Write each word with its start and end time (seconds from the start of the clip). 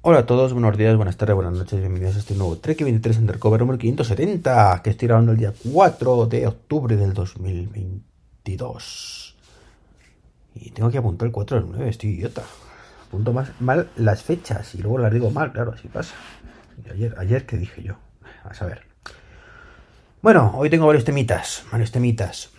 Hola 0.00 0.20
a 0.20 0.26
todos, 0.26 0.52
buenos 0.52 0.78
días, 0.78 0.94
buenas 0.94 1.16
tardes, 1.16 1.34
buenas 1.34 1.54
noches, 1.54 1.80
bienvenidos 1.80 2.14
a 2.14 2.20
este 2.20 2.36
nuevo 2.36 2.56
Trek 2.56 2.84
23 2.84 3.18
Undercover 3.18 3.58
número 3.58 3.78
570 3.78 4.80
que 4.84 4.90
estoy 4.90 5.08
grabando 5.08 5.32
el 5.32 5.38
día 5.38 5.52
4 5.72 6.26
de 6.26 6.46
octubre 6.46 6.96
del 6.96 7.14
2022. 7.14 9.36
Y 10.54 10.70
tengo 10.70 10.92
que 10.92 10.98
apuntar 10.98 11.26
el 11.26 11.32
4 11.32 11.60
del 11.60 11.70
9, 11.70 11.88
estoy 11.88 12.10
idiota. 12.10 12.44
Apunto 13.08 13.32
más, 13.32 13.60
mal 13.60 13.88
las 13.96 14.22
fechas 14.22 14.72
y 14.76 14.78
luego 14.78 14.98
las 14.98 15.12
digo 15.12 15.32
mal, 15.32 15.50
claro, 15.50 15.72
así 15.72 15.88
pasa. 15.88 16.14
Ayer, 16.92 17.16
ayer, 17.18 17.44
¿qué 17.44 17.56
dije 17.56 17.82
yo? 17.82 17.96
A 18.44 18.54
saber. 18.54 18.82
Bueno, 20.22 20.52
hoy 20.54 20.70
tengo 20.70 20.86
varios 20.86 21.04
temitas, 21.04 21.64
varios 21.72 21.90
temitas. 21.90 22.50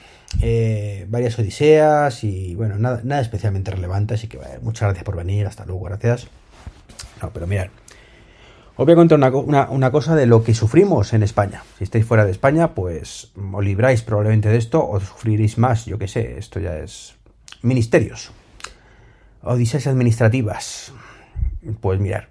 Eh, 0.41 1.05
varias 1.07 1.39
odiseas 1.39 2.21
y 2.25 2.55
bueno, 2.55 2.77
nada, 2.77 2.99
nada 3.05 3.21
especialmente 3.21 3.71
relevante, 3.71 4.15
así 4.15 4.27
que 4.27 4.35
bueno, 4.35 4.59
muchas 4.61 4.89
gracias 4.89 5.05
por 5.05 5.15
venir, 5.15 5.47
hasta 5.47 5.63
luego, 5.63 5.85
gracias. 5.85 6.27
No, 7.21 7.31
pero 7.31 7.47
mirad, 7.47 7.67
os 8.79 8.86
voy 8.86 8.93
a 8.93 8.96
contar 8.96 9.19
una, 9.19 9.91
cosa 9.91 10.15
de 10.15 10.25
lo 10.25 10.41
que 10.41 10.54
sufrimos 10.54 11.11
en 11.11 11.21
España. 11.21 11.64
Si 11.78 11.83
estáis 11.83 12.05
fuera 12.05 12.23
de 12.23 12.32
España, 12.32 12.73
pues 12.73 13.33
os 13.51 13.61
libráis 13.61 14.04
probablemente 14.04 14.47
de 14.47 14.57
esto 14.57 14.87
o 14.87 15.01
sufriréis 15.01 15.57
más, 15.57 15.86
yo 15.86 15.97
que 15.97 16.07
sé, 16.07 16.37
esto 16.37 16.61
ya 16.61 16.78
es 16.78 17.15
ministerios. 17.61 18.32
Odiseas 19.43 19.86
administrativas. 19.86 20.93
Pues 21.82 22.00
mirar. 22.00 22.29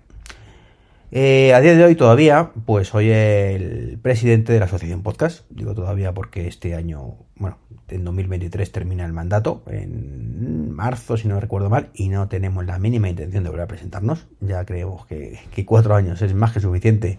Eh, 1.11 1.55
a 1.55 1.61
día 1.61 1.75
de 1.75 1.85
hoy 1.85 1.95
todavía, 1.95 2.51
pues 2.67 2.89
soy 2.89 3.11
el 3.11 3.99
presidente 4.03 4.53
de 4.53 4.59
la 4.59 4.67
Asociación 4.67 5.03
Podcast. 5.03 5.47
Digo 5.49 5.75
todavía 5.75 6.13
porque 6.13 6.47
este 6.47 6.75
año, 6.75 7.15
bueno, 7.35 7.57
en 7.89 8.05
2023 8.05 8.71
termina 8.71 9.07
el 9.07 9.15
mandato, 9.15 9.63
en 9.69 10.71
marzo, 10.71 11.17
si 11.17 11.27
no 11.27 11.41
recuerdo 11.41 11.71
mal, 11.71 11.89
y 11.95 12.09
no 12.09 12.29
tenemos 12.29 12.67
la 12.67 12.79
mínima 12.79 13.09
intención 13.09 13.43
de 13.43 13.49
volver 13.49 13.65
a 13.65 13.69
presentarnos. 13.69 14.27
Ya 14.41 14.67
creemos 14.67 15.07
que, 15.07 15.41
cuatro 15.65 15.95
años 15.95 16.21
es 16.21 16.35
más 16.35 16.53
que 16.53 16.61
suficiente 16.61 17.19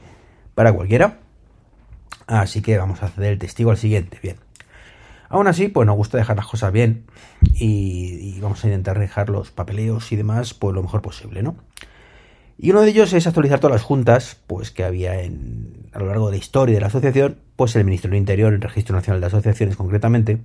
para 0.54 0.72
cualquiera. 0.72 1.18
Así 2.28 2.62
que 2.62 2.78
vamos 2.78 3.02
a 3.02 3.08
ceder 3.10 3.34
el 3.34 3.40
testigo 3.40 3.72
al 3.72 3.78
siguiente. 3.78 4.20
Bien. 4.22 4.36
Aún 5.30 5.48
así, 5.48 5.68
pues 5.68 5.88
nos 5.88 5.96
gusta 5.96 6.20
dejar 6.20 6.38
las 6.38 6.46
cosas 6.46 6.72
bien 6.72 7.06
y, 7.56 8.36
y 8.36 8.40
vamos 8.40 8.64
a 8.64 8.68
intentar 8.68 9.00
dejar 9.00 9.30
los 9.30 9.50
papeleos 9.50 10.12
y 10.12 10.16
demás 10.16 10.54
pues 10.54 10.76
lo 10.76 10.84
mejor 10.84 11.02
posible, 11.02 11.42
¿no? 11.42 11.56
Y 12.62 12.72
uno 12.72 12.82
de 12.82 12.90
ellos 12.90 13.14
es 13.14 13.26
actualizar 13.26 13.62
todas 13.62 13.76
las 13.76 13.84
juntas 13.84 14.36
pues, 14.46 14.70
que 14.70 14.84
había 14.84 15.22
en, 15.22 15.88
a 15.94 16.00
lo 16.00 16.08
largo 16.08 16.26
de 16.26 16.34
la 16.34 16.38
historia 16.38 16.76
de 16.76 16.82
la 16.82 16.88
asociación, 16.88 17.38
pues 17.56 17.74
el 17.78 17.86
Ministerio 17.86 18.16
del 18.16 18.20
Interior, 18.20 18.54
el 18.54 18.60
Registro 18.60 18.98
Nacional 18.98 19.22
de 19.22 19.28
Asociaciones 19.28 19.78
concretamente, 19.78 20.40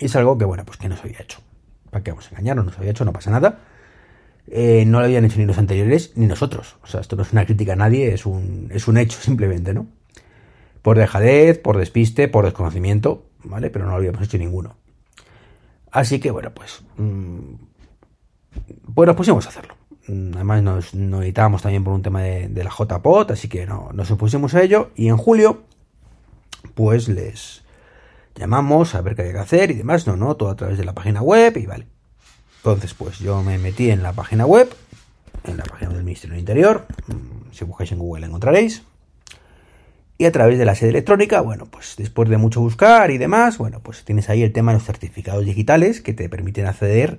es 0.00 0.16
algo 0.16 0.36
que, 0.36 0.44
bueno, 0.44 0.64
pues 0.64 0.78
que 0.78 0.88
no 0.88 0.96
se 0.96 1.02
había 1.02 1.20
hecho. 1.20 1.38
¿Para 1.90 2.02
qué 2.02 2.10
vamos 2.10 2.26
a 2.26 2.30
engañarnos? 2.30 2.66
No 2.66 2.72
se 2.72 2.78
había 2.78 2.90
hecho, 2.90 3.04
no 3.04 3.12
pasa 3.12 3.30
nada. 3.30 3.60
Eh, 4.48 4.82
no 4.84 4.98
lo 4.98 5.04
habían 5.04 5.24
hecho 5.24 5.38
ni 5.38 5.46
los 5.46 5.58
anteriores 5.58 6.10
ni 6.16 6.26
nosotros. 6.26 6.74
O 6.82 6.88
sea, 6.88 7.00
esto 7.00 7.14
no 7.14 7.22
es 7.22 7.32
una 7.32 7.46
crítica 7.46 7.74
a 7.74 7.76
nadie, 7.76 8.12
es 8.12 8.26
un, 8.26 8.68
es 8.74 8.88
un 8.88 8.96
hecho 8.96 9.18
simplemente, 9.22 9.74
¿no? 9.74 9.86
Por 10.82 10.98
dejadez, 10.98 11.56
por 11.56 11.78
despiste, 11.78 12.26
por 12.26 12.46
desconocimiento, 12.46 13.26
¿vale? 13.44 13.70
Pero 13.70 13.84
no 13.84 13.92
lo 13.92 13.98
habíamos 13.98 14.22
hecho 14.22 14.38
ninguno. 14.38 14.74
Así 15.92 16.18
que, 16.18 16.32
bueno, 16.32 16.50
pues... 16.52 16.82
Mmm, 16.96 17.54
pues 18.92 19.06
nos 19.06 19.16
pusimos 19.16 19.46
a 19.46 19.50
hacerlo. 19.50 19.76
Mm, 20.08 20.34
además 20.34 20.62
nos, 20.62 20.94
nos 20.94 21.22
editábamos 21.22 21.62
también 21.62 21.84
por 21.84 21.92
un 21.92 22.02
tema 22.02 22.22
de, 22.22 22.64
la 22.64 22.70
JPOT, 22.70 23.30
así 23.30 23.48
que 23.48 23.66
no, 23.66 23.90
nos 23.92 24.10
opusimos 24.10 24.54
a 24.54 24.62
ello 24.62 24.90
y 24.96 25.08
en 25.08 25.16
julio 25.16 25.62
pues 26.74 27.08
les 27.08 27.62
llamamos 28.34 28.94
a 28.94 29.02
ver 29.02 29.14
qué 29.14 29.22
hay 29.22 29.32
que 29.32 29.38
hacer 29.38 29.70
y 29.70 29.74
demás, 29.74 30.06
no, 30.06 30.16
no, 30.16 30.36
todo 30.36 30.50
a 30.50 30.56
través 30.56 30.78
de 30.78 30.84
la 30.84 30.94
página 30.94 31.22
web 31.22 31.56
y 31.56 31.66
vale. 31.66 31.86
Entonces 32.58 32.94
pues 32.94 33.18
yo 33.18 33.42
me 33.42 33.58
metí 33.58 33.90
en 33.90 34.02
la 34.02 34.12
página 34.12 34.44
web, 34.44 34.74
en 35.44 35.56
la 35.56 35.64
página 35.64 35.92
del 35.92 36.04
Ministerio 36.04 36.32
del 36.32 36.40
Interior, 36.40 36.86
mm, 37.06 37.52
si 37.52 37.64
buscáis 37.64 37.92
en 37.92 37.98
Google 37.98 38.22
la 38.22 38.26
encontraréis. 38.26 38.82
Y 40.18 40.24
a 40.24 40.32
través 40.32 40.58
de 40.58 40.64
la 40.64 40.74
sede 40.74 40.90
electrónica, 40.90 41.40
bueno, 41.40 41.66
pues 41.66 41.94
después 41.96 42.28
de 42.28 42.36
mucho 42.36 42.60
buscar 42.60 43.10
y 43.10 43.18
demás, 43.18 43.58
bueno, 43.58 43.80
pues 43.80 44.04
tienes 44.04 44.28
ahí 44.28 44.42
el 44.42 44.52
tema 44.52 44.72
de 44.72 44.78
los 44.78 44.86
certificados 44.86 45.44
digitales 45.44 46.00
que 46.00 46.12
te 46.12 46.28
permiten 46.28 46.66
acceder 46.66 47.18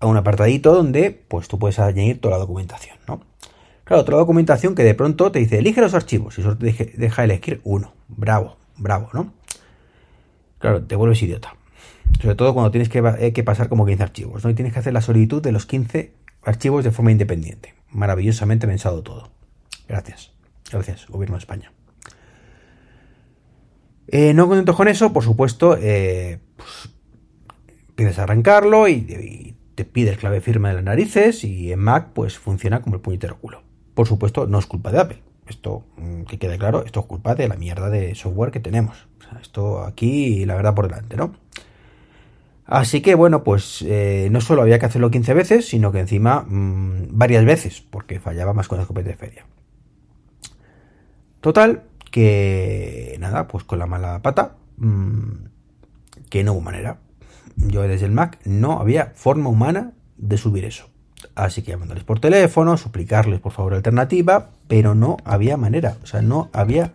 a 0.00 0.06
un 0.06 0.16
apartadito 0.16 0.74
donde 0.74 1.10
pues 1.10 1.48
tú 1.48 1.58
puedes 1.58 1.78
añadir 1.78 2.20
toda 2.20 2.34
la 2.34 2.38
documentación, 2.38 2.96
¿no? 3.06 3.20
Claro, 3.84 4.04
toda 4.04 4.16
la 4.16 4.20
documentación 4.20 4.74
que 4.74 4.84
de 4.84 4.94
pronto 4.94 5.32
te 5.32 5.38
dice, 5.38 5.58
elige 5.58 5.80
los 5.80 5.94
archivos 5.94 6.38
y 6.38 6.42
solo 6.42 6.58
te 6.58 6.92
deja 6.96 7.24
elegir 7.24 7.60
uno. 7.64 7.94
Bravo, 8.08 8.56
bravo, 8.76 9.08
¿no? 9.12 9.32
Claro, 10.58 10.82
te 10.82 10.94
vuelves 10.94 11.22
idiota. 11.22 11.54
Sobre 12.20 12.34
todo 12.34 12.52
cuando 12.52 12.70
tienes 12.70 12.88
que, 12.88 12.98
eh, 12.98 13.42
pasar 13.42 13.68
como 13.68 13.86
15 13.86 14.02
archivos, 14.02 14.44
¿no? 14.44 14.50
Y 14.50 14.54
tienes 14.54 14.72
que 14.72 14.78
hacer 14.80 14.92
la 14.92 15.00
solicitud 15.00 15.42
de 15.42 15.52
los 15.52 15.66
15 15.66 16.12
archivos 16.42 16.84
de 16.84 16.90
forma 16.90 17.12
independiente. 17.12 17.74
Maravillosamente 17.90 18.66
pensado 18.66 19.02
todo. 19.02 19.30
Gracias. 19.88 20.32
Gracias, 20.70 21.06
Gobierno 21.08 21.36
de 21.36 21.40
España. 21.40 21.72
Eh, 24.08 24.34
no 24.34 24.48
contento 24.48 24.74
con 24.74 24.88
eso, 24.88 25.12
por 25.12 25.22
supuesto, 25.22 25.76
eh, 25.80 26.40
pues, 26.56 26.90
empiezas 27.88 28.18
a 28.18 28.22
arrancarlo 28.24 28.88
y, 28.88 28.92
y 28.92 29.57
te 29.78 29.84
pide 29.84 30.16
clave 30.16 30.40
firma 30.40 30.70
de 30.70 30.74
las 30.74 30.82
narices 30.82 31.44
y 31.44 31.70
en 31.70 31.78
Mac 31.78 32.08
pues 32.12 32.36
funciona 32.36 32.82
como 32.82 32.96
el 32.96 33.00
puñetero 33.00 33.38
culo. 33.38 33.62
Por 33.94 34.08
supuesto, 34.08 34.48
no 34.48 34.58
es 34.58 34.66
culpa 34.66 34.90
de 34.90 34.98
Apple. 34.98 35.22
Esto, 35.46 35.84
mm, 35.96 36.22
que 36.24 36.36
quede 36.36 36.58
claro, 36.58 36.84
esto 36.84 36.98
es 36.98 37.06
culpa 37.06 37.36
de 37.36 37.46
la 37.46 37.54
mierda 37.54 37.88
de 37.88 38.16
software 38.16 38.50
que 38.50 38.58
tenemos. 38.58 39.06
Esto 39.40 39.84
aquí, 39.84 40.44
la 40.46 40.56
verdad, 40.56 40.74
por 40.74 40.88
delante, 40.88 41.16
¿no? 41.16 41.32
Así 42.66 43.02
que, 43.02 43.14
bueno, 43.14 43.44
pues 43.44 43.82
eh, 43.82 44.26
no 44.32 44.40
solo 44.40 44.62
había 44.62 44.80
que 44.80 44.86
hacerlo 44.86 45.12
15 45.12 45.32
veces, 45.32 45.68
sino 45.68 45.92
que 45.92 46.00
encima 46.00 46.40
mmm, 46.40 47.10
varias 47.16 47.44
veces, 47.44 47.80
porque 47.80 48.18
fallaba 48.18 48.52
más 48.54 48.66
con 48.66 48.78
la 48.78 48.82
escopeta 48.82 49.10
de 49.10 49.16
feria. 49.16 49.46
Total, 51.40 51.84
que 52.10 53.16
nada, 53.20 53.46
pues 53.46 53.62
con 53.62 53.78
la 53.78 53.86
mala 53.86 54.22
pata, 54.22 54.56
mmm, 54.78 55.46
que 56.30 56.42
no 56.42 56.54
hubo 56.54 56.62
manera 56.62 56.98
yo 57.66 57.82
desde 57.82 58.06
el 58.06 58.12
Mac 58.12 58.38
no 58.44 58.80
había 58.80 59.12
forma 59.14 59.50
humana 59.50 59.92
de 60.16 60.38
subir 60.38 60.64
eso. 60.64 60.88
Así 61.34 61.62
que 61.62 61.72
llamarles 61.72 62.04
por 62.04 62.20
teléfono, 62.20 62.76
suplicarles 62.76 63.40
por 63.40 63.52
favor 63.52 63.74
alternativa, 63.74 64.50
pero 64.68 64.94
no 64.94 65.16
había 65.24 65.56
manera, 65.56 65.96
o 66.02 66.06
sea, 66.06 66.22
no 66.22 66.48
había 66.52 66.92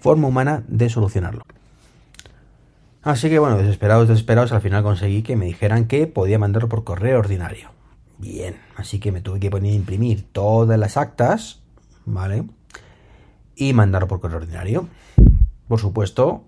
forma 0.00 0.28
humana 0.28 0.64
de 0.68 0.90
solucionarlo. 0.90 1.44
Así 3.02 3.28
que 3.28 3.38
bueno, 3.38 3.58
desesperados, 3.58 4.08
desesperados, 4.08 4.52
al 4.52 4.60
final 4.60 4.82
conseguí 4.82 5.22
que 5.22 5.36
me 5.36 5.46
dijeran 5.46 5.86
que 5.86 6.06
podía 6.06 6.38
mandarlo 6.38 6.68
por 6.68 6.84
correo 6.84 7.18
ordinario. 7.18 7.70
Bien, 8.18 8.56
así 8.76 8.98
que 8.98 9.12
me 9.12 9.20
tuve 9.20 9.40
que 9.40 9.50
poner 9.50 9.72
a 9.72 9.74
imprimir 9.74 10.24
todas 10.32 10.78
las 10.78 10.96
actas, 10.96 11.60
¿vale? 12.06 12.44
Y 13.56 13.72
mandarlo 13.72 14.08
por 14.08 14.20
correo 14.20 14.38
ordinario. 14.38 14.88
Por 15.68 15.80
supuesto, 15.80 16.44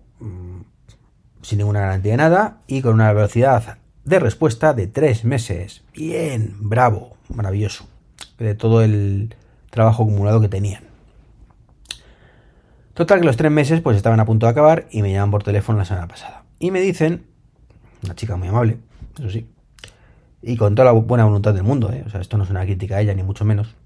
sin 1.47 1.59
ninguna 1.59 1.79
garantía 1.79 2.11
de 2.11 2.17
nada 2.17 2.59
y 2.67 2.83
con 2.83 2.95
una 2.95 3.13
velocidad 3.13 3.79
de 4.05 4.19
respuesta 4.19 4.75
de 4.75 4.89
tres 4.89 5.25
meses. 5.25 5.85
Bien, 5.95 6.57
bravo, 6.59 7.17
maravilloso. 7.33 7.87
De 8.37 8.57
todo 8.57 8.83
el 8.83 9.33
trabajo 9.71 10.03
acumulado 10.03 10.41
que 10.41 10.49
tenían. 10.49 10.83
Total 12.95 13.21
que 13.21 13.27
los 13.27 13.37
tres 13.37 13.53
meses 13.53 13.81
pues 13.81 13.97
estaban 13.97 14.19
a 14.19 14.25
punto 14.25 14.47
de 14.47 14.51
acabar 14.51 14.89
y 14.91 15.03
me 15.03 15.13
llaman 15.13 15.31
por 15.31 15.45
teléfono 15.45 15.79
la 15.79 15.85
semana 15.85 16.09
pasada. 16.09 16.43
Y 16.59 16.73
me 16.73 16.81
dicen, 16.81 17.27
una 18.03 18.17
chica 18.17 18.35
muy 18.37 18.49
amable, 18.49 18.79
eso 19.17 19.31
sí, 19.31 19.47
y 20.43 20.57
con 20.57 20.75
toda 20.75 20.87
la 20.87 20.93
buena 20.93 21.27
voluntad 21.27 21.55
del 21.55 21.63
mundo, 21.63 21.93
¿eh? 21.93 22.03
o 22.05 22.11
sea, 22.11 22.21
esto 22.21 22.37
no 22.39 22.43
es 22.43 22.51
una 22.51 22.65
crítica 22.65 22.97
a 22.97 23.03
ella 23.03 23.15
ni 23.15 23.23
mucho 23.23 23.45
menos, 23.45 23.77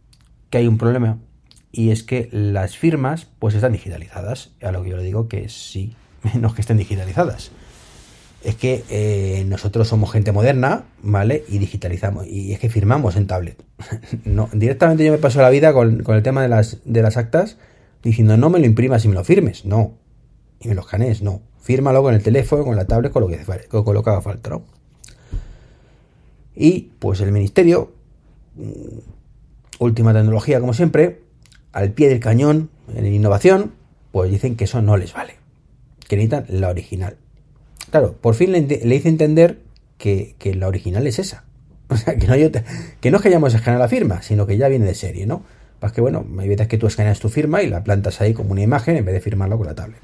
que 0.49 0.57
hay 0.57 0.67
un 0.67 0.79
problema 0.79 1.19
y 1.73 1.91
es 1.91 2.05
que 2.05 2.31
las 2.33 2.79
firmas 2.79 3.29
pues 3.39 3.55
están 3.55 3.73
digitalizadas. 3.73 4.53
A 4.63 4.73
lo 4.73 4.83
que 4.83 4.91
yo 4.91 4.97
le 4.97 5.03
digo 5.03 5.29
que 5.29 5.51
sí, 5.51 5.95
no 6.41 6.55
que 6.55 6.61
estén 6.61 6.77
digitalizadas. 6.77 7.51
Es 8.43 8.55
que 8.55 8.85
eh, 8.89 9.45
nosotros 9.47 9.89
somos 9.89 10.11
gente 10.13 10.33
moderna, 10.33 10.85
¿vale? 11.03 11.45
Y 11.49 11.59
digitalizamos. 11.59 12.27
Y 12.27 12.53
es 12.53 12.59
que 12.59 12.71
firmamos 12.71 13.17
en 13.17 13.27
tablet. 13.27 13.63
no, 14.25 14.49
directamente 14.53 15.05
yo 15.05 15.13
me 15.13 15.19
paso 15.19 15.43
la 15.43 15.51
vida 15.51 15.73
con, 15.73 16.03
con, 16.03 16.17
el 16.17 16.23
tema 16.23 16.43
de 16.43 16.49
las, 16.49 16.79
de 16.85 17.03
las 17.03 17.17
actas 17.17 17.59
diciendo 18.03 18.39
no 18.39 18.49
me 18.49 18.59
lo 18.59 18.65
imprimas 18.65 19.05
y 19.05 19.09
me 19.09 19.15
lo 19.15 19.25
firmes. 19.25 19.67
No. 19.67 19.95
Y 20.59 20.69
me 20.69 20.75
lo 20.75 20.81
escanees. 20.81 21.21
No. 21.21 21.43
Fírmalo 21.61 22.03
con 22.03 22.15
el 22.15 22.23
teléfono, 22.23 22.65
con 22.65 22.77
la 22.77 22.87
tablet, 22.87 23.13
con 23.13 23.23
lo 23.23 23.29
que, 23.29 23.39
con 23.69 23.95
lo 23.95 24.03
que 24.03 24.11
haga 24.11 24.23
falta, 24.23 24.51
¿no? 24.51 24.63
Y 26.57 26.91
pues 26.99 27.21
el 27.21 27.33
ministerio, 27.33 27.93
mm, 28.57 28.99
última 29.79 30.15
tecnología 30.15 30.61
como 30.61 30.73
siempre, 30.73 31.21
al 31.73 31.93
pie 31.93 32.09
del 32.09 32.21
cañón 32.21 32.71
en 32.95 33.07
innovación, 33.07 33.73
pues 34.13 34.31
dicen 34.31 34.57
que 34.57 34.65
eso 34.65 34.83
no 34.83 34.97
les 34.97 35.13
vale 35.13 35.40
que 36.11 36.17
necesitan 36.17 36.45
la 36.49 36.71
original. 36.71 37.19
Claro, 37.93 38.17
por 38.21 38.35
fin 38.35 38.51
le, 38.51 38.59
hice 38.97 39.09
entender 39.09 39.61
que, 39.97 40.35
la 40.57 40.67
original 40.67 41.07
es 41.07 41.21
esa. 41.21 41.45
O 41.89 41.97
sea, 41.97 42.17
que 42.17 42.27
no, 42.27 42.37
yo 42.37 42.51
te, 42.51 42.65
que 43.01 43.11
no 43.11 43.17
es 43.17 43.23
que 43.23 43.29
hayamos 43.29 43.55
escaneado 43.55 43.83
la 43.83 43.89
firma, 43.89 44.23
sino 44.23 44.47
que 44.47 44.57
ya 44.57 44.69
viene 44.69 44.87
de 44.87 44.95
serie, 44.95 45.27
¿no? 45.27 45.43
Pues 45.79 45.93
que 45.93 46.01
bueno, 46.01 46.25
hay 46.39 46.49
veces 46.49 46.69
que 46.69 46.79
tú 46.79 46.87
escaneas 46.89 47.19
tu 47.19 47.29
firma 47.29 47.63
y 47.63 47.69
la 47.69 47.83
plantas 47.83 48.21
ahí 48.21 48.33
como 48.35 48.53
una 48.53 48.63
imagen 48.63 48.97
en 48.97 49.05
vez 49.05 49.15
de 49.15 49.21
firmarlo 49.21 49.57
con 49.57 49.67
la 49.67 49.75
tablet. 49.75 50.01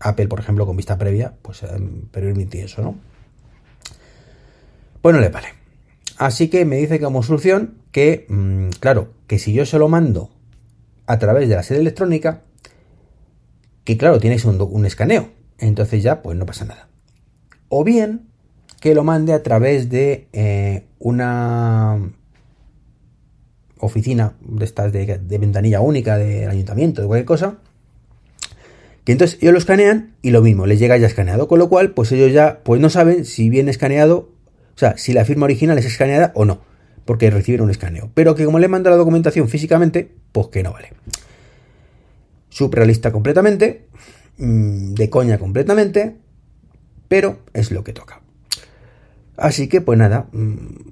Apple, 0.00 0.26
por 0.26 0.40
ejemplo, 0.40 0.66
con 0.66 0.76
vista 0.76 0.98
previa, 0.98 1.32
pues 1.42 1.62
eh, 1.62 1.68
permite 2.10 2.62
eso, 2.62 2.82
¿no? 2.82 2.96
Pues 5.00 5.14
no 5.14 5.20
le 5.20 5.28
vale. 5.28 5.48
Así 6.16 6.48
que 6.48 6.64
me 6.64 6.76
dice 6.76 7.00
como 7.00 7.22
solución 7.22 7.74
que, 7.92 8.26
mm, 8.28 8.70
claro, 8.80 9.12
que 9.28 9.38
si 9.38 9.52
yo 9.52 9.64
se 9.64 9.78
lo 9.78 9.88
mando 9.88 10.30
a 11.06 11.18
través 11.18 11.48
de 11.48 11.56
la 11.56 11.62
sede 11.62 11.80
electrónica, 11.80 12.42
que 13.84 13.96
claro, 13.96 14.18
tienes 14.18 14.44
un, 14.44 14.60
un 14.60 14.86
escaneo, 14.86 15.30
entonces 15.58 16.02
ya 16.02 16.22
pues 16.22 16.36
no 16.36 16.46
pasa 16.46 16.64
nada. 16.64 16.88
O 17.68 17.84
bien 17.84 18.32
que 18.82 18.96
lo 18.96 19.04
mande 19.04 19.32
a 19.32 19.44
través 19.44 19.90
de 19.90 20.26
eh, 20.32 20.86
una 20.98 22.00
oficina 23.78 24.34
de 24.40 24.64
estas 24.64 24.92
de, 24.92 25.20
ventanilla 25.38 25.80
única 25.80 26.18
del 26.18 26.50
ayuntamiento, 26.50 27.00
de 27.00 27.06
cualquier 27.06 27.26
cosa, 27.26 27.58
que 29.04 29.12
entonces 29.12 29.38
ellos 29.40 29.52
lo 29.52 29.58
escanean 29.58 30.14
y 30.20 30.30
lo 30.30 30.42
mismo, 30.42 30.66
les 30.66 30.80
llega 30.80 30.96
ya 30.96 31.06
escaneado, 31.06 31.46
con 31.46 31.60
lo 31.60 31.68
cual 31.68 31.92
pues 31.92 32.10
ellos 32.10 32.32
ya 32.32 32.60
pues 32.64 32.80
no 32.80 32.90
saben 32.90 33.24
si 33.24 33.50
viene 33.50 33.70
escaneado, 33.70 34.30
o 34.74 34.78
sea, 34.78 34.98
si 34.98 35.12
la 35.12 35.24
firma 35.24 35.44
original 35.44 35.78
es 35.78 35.86
escaneada 35.86 36.32
o 36.34 36.44
no, 36.44 36.60
porque 37.04 37.30
reciben 37.30 37.60
un 37.60 37.70
escaneo, 37.70 38.10
pero 38.14 38.34
que 38.34 38.44
como 38.44 38.58
le 38.58 38.66
manda 38.66 38.90
la 38.90 38.96
documentación 38.96 39.48
físicamente, 39.48 40.10
pues 40.32 40.48
que 40.48 40.64
no 40.64 40.72
vale. 40.72 40.90
Surrealista 42.52 43.12
completamente, 43.12 43.86
mm, 44.36 44.92
de 44.92 45.08
coña 45.08 45.38
completamente, 45.38 46.16
pero 47.08 47.38
es 47.54 47.70
lo 47.70 47.82
que 47.82 47.94
toca. 47.94 48.20
Así 49.38 49.68
que 49.68 49.80
pues 49.80 49.98
nada, 49.98 50.28
mm, 50.32 50.90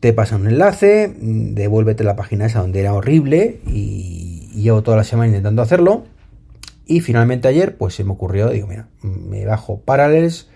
te 0.00 0.12
pasa 0.12 0.34
un 0.34 0.48
enlace, 0.48 1.14
devuélvete 1.16 2.02
la 2.02 2.16
página 2.16 2.46
esa 2.46 2.58
donde 2.58 2.80
era 2.80 2.94
horrible 2.94 3.60
y, 3.64 4.50
llevo 4.56 4.82
toda 4.82 4.96
la 4.96 5.04
semana 5.04 5.28
intentando 5.28 5.62
hacerlo. 5.62 6.04
Y 6.84 7.00
finalmente 7.00 7.46
ayer, 7.46 7.76
pues 7.76 7.94
se 7.94 8.02
me 8.02 8.10
ocurrió, 8.10 8.50
digo, 8.50 8.66
mira, 8.66 8.88
me 9.02 9.46
bajo 9.46 9.80
Parallels 9.80 10.50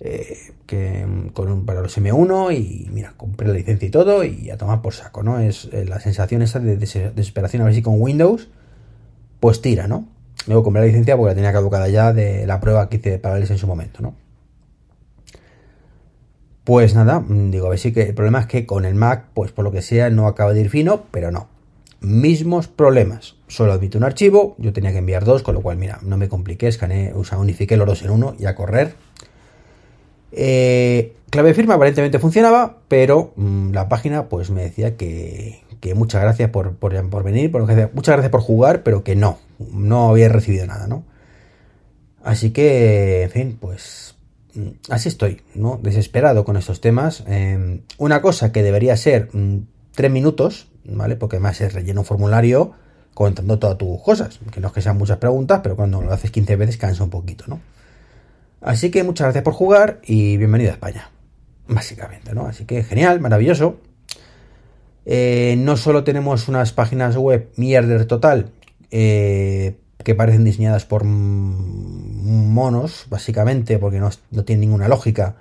eh, 0.00 0.36
que, 0.66 1.06
con 1.32 1.64
para 1.64 1.82
los 1.82 1.96
M1 1.96 2.52
y 2.52 2.90
mira, 2.90 3.14
compré 3.16 3.46
la 3.46 3.54
licencia 3.54 3.86
y 3.86 3.90
todo 3.90 4.24
y 4.24 4.50
a 4.50 4.56
tomar 4.56 4.82
por 4.82 4.94
saco, 4.94 5.22
¿no? 5.22 5.38
Es 5.38 5.68
eh, 5.72 5.84
la 5.86 6.00
sensación 6.00 6.42
esa 6.42 6.58
de 6.58 6.76
desesperación 6.76 7.62
a 7.62 7.66
ver 7.66 7.74
si 7.74 7.82
con 7.82 8.00
Windows, 8.00 8.48
pues 9.40 9.62
tira, 9.62 9.88
¿no? 9.88 10.06
Luego 10.46 10.62
compré 10.62 10.82
la 10.82 10.86
licencia 10.86 11.16
porque 11.16 11.30
la 11.30 11.34
tenía 11.34 11.52
caducada 11.52 11.88
ya 11.88 12.12
de 12.12 12.46
la 12.46 12.60
prueba 12.60 12.88
que 12.88 12.96
hice 12.96 13.18
Parallels 13.18 13.50
en 13.50 13.58
su 13.58 13.66
momento, 13.66 14.02
¿no? 14.02 14.14
Pues 16.64 16.94
nada, 16.94 17.20
mm, 17.20 17.50
digo, 17.50 17.66
a 17.66 17.70
ver 17.70 17.78
si 17.78 17.92
que 17.92 18.02
el 18.02 18.14
problema 18.14 18.40
es 18.40 18.46
que 18.46 18.66
con 18.66 18.84
el 18.84 18.94
Mac, 18.94 19.26
pues 19.34 19.50
por 19.52 19.64
lo 19.64 19.72
que 19.72 19.82
sea, 19.82 20.10
no 20.10 20.26
acaba 20.26 20.52
de 20.52 20.60
ir 20.60 20.70
fino, 20.70 21.04
pero 21.10 21.30
no. 21.30 21.48
Mismos 22.00 22.68
problemas. 22.68 23.36
Solo 23.48 23.72
admito 23.72 23.98
un 23.98 24.04
archivo, 24.04 24.54
yo 24.58 24.72
tenía 24.72 24.92
que 24.92 24.98
enviar 24.98 25.24
dos, 25.24 25.42
con 25.42 25.54
lo 25.54 25.62
cual, 25.62 25.76
mira, 25.78 25.98
no 26.02 26.16
me 26.16 26.28
compliqué, 26.28 26.68
escaneé, 26.68 27.12
o 27.14 27.24
sea, 27.24 27.38
unifiqué 27.38 27.76
los 27.76 27.86
dos 27.86 28.02
en 28.02 28.10
uno 28.10 28.34
y 28.38 28.46
a 28.46 28.54
correr. 28.54 28.94
Eh, 30.32 31.16
clave 31.30 31.54
firma 31.54 31.74
aparentemente 31.74 32.18
funcionaba, 32.18 32.78
pero 32.88 33.32
mm, 33.36 33.72
la 33.72 33.88
página 33.88 34.28
pues 34.28 34.50
me 34.50 34.62
decía 34.62 34.96
que, 34.96 35.62
que 35.80 35.94
muchas 35.94 36.22
gracias 36.22 36.50
por, 36.50 36.76
por, 36.76 37.22
venir, 37.24 37.50
por, 37.50 37.62
muchas 37.62 38.14
gracias 38.14 38.30
por 38.30 38.40
jugar, 38.40 38.82
pero 38.82 39.02
que 39.02 39.16
no, 39.16 39.38
no 39.58 40.10
había 40.10 40.28
recibido 40.28 40.66
nada, 40.66 40.86
¿no? 40.86 41.04
Así 42.22 42.50
que, 42.50 43.22
en 43.22 43.30
fin, 43.30 43.58
pues 43.60 44.14
Mm, 44.54 44.68
así 44.88 45.08
estoy, 45.08 45.42
¿no? 45.54 45.78
Desesperado 45.82 46.44
con 46.44 46.56
estos 46.56 46.80
temas. 46.80 47.24
Em, 47.26 47.82
una 47.98 48.20
cosa 48.20 48.52
que 48.52 48.62
debería 48.62 48.96
ser 48.96 49.28
mm, 49.32 49.58
tres 49.94 50.10
minutos, 50.10 50.68
¿vale? 50.84 51.16
Porque 51.16 51.36
además 51.36 51.60
es 51.60 51.72
relleno 51.72 52.00
un 52.00 52.06
formulario 52.06 52.72
contando 53.14 53.58
todas 53.58 53.78
tus 53.78 54.00
cosas. 54.02 54.40
Que 54.52 54.60
no 54.60 54.68
es 54.68 54.74
que 54.74 54.82
sean 54.82 54.98
muchas 54.98 55.18
preguntas, 55.18 55.60
pero 55.62 55.76
cuando 55.76 56.02
lo 56.02 56.12
haces 56.12 56.30
15 56.30 56.56
veces 56.56 56.76
cansa 56.76 57.04
un 57.04 57.10
poquito, 57.10 57.44
¿no? 57.46 57.60
Así 58.60 58.90
que 58.90 59.02
muchas 59.04 59.26
gracias 59.26 59.44
por 59.44 59.54
jugar 59.54 60.00
y 60.04 60.36
bienvenido 60.36 60.70
a 60.70 60.74
España. 60.74 61.10
Básicamente, 61.68 62.34
¿no? 62.34 62.46
Así 62.46 62.64
que 62.64 62.82
genial, 62.82 63.20
maravilloso. 63.20 63.78
Eh, 65.12 65.56
no 65.58 65.76
solo 65.76 66.04
tenemos 66.04 66.46
unas 66.46 66.72
páginas 66.72 67.16
web 67.16 67.50
mierder 67.56 68.04
total, 68.04 68.52
eh, 68.92 69.74
que 70.04 70.14
parecen 70.14 70.44
diseñadas 70.44 70.84
por 70.84 71.02
monos, 71.02 73.06
básicamente, 73.10 73.80
porque 73.80 73.98
no, 73.98 74.08
no 74.30 74.44
tienen 74.44 74.60
ninguna 74.60 74.86
lógica, 74.86 75.34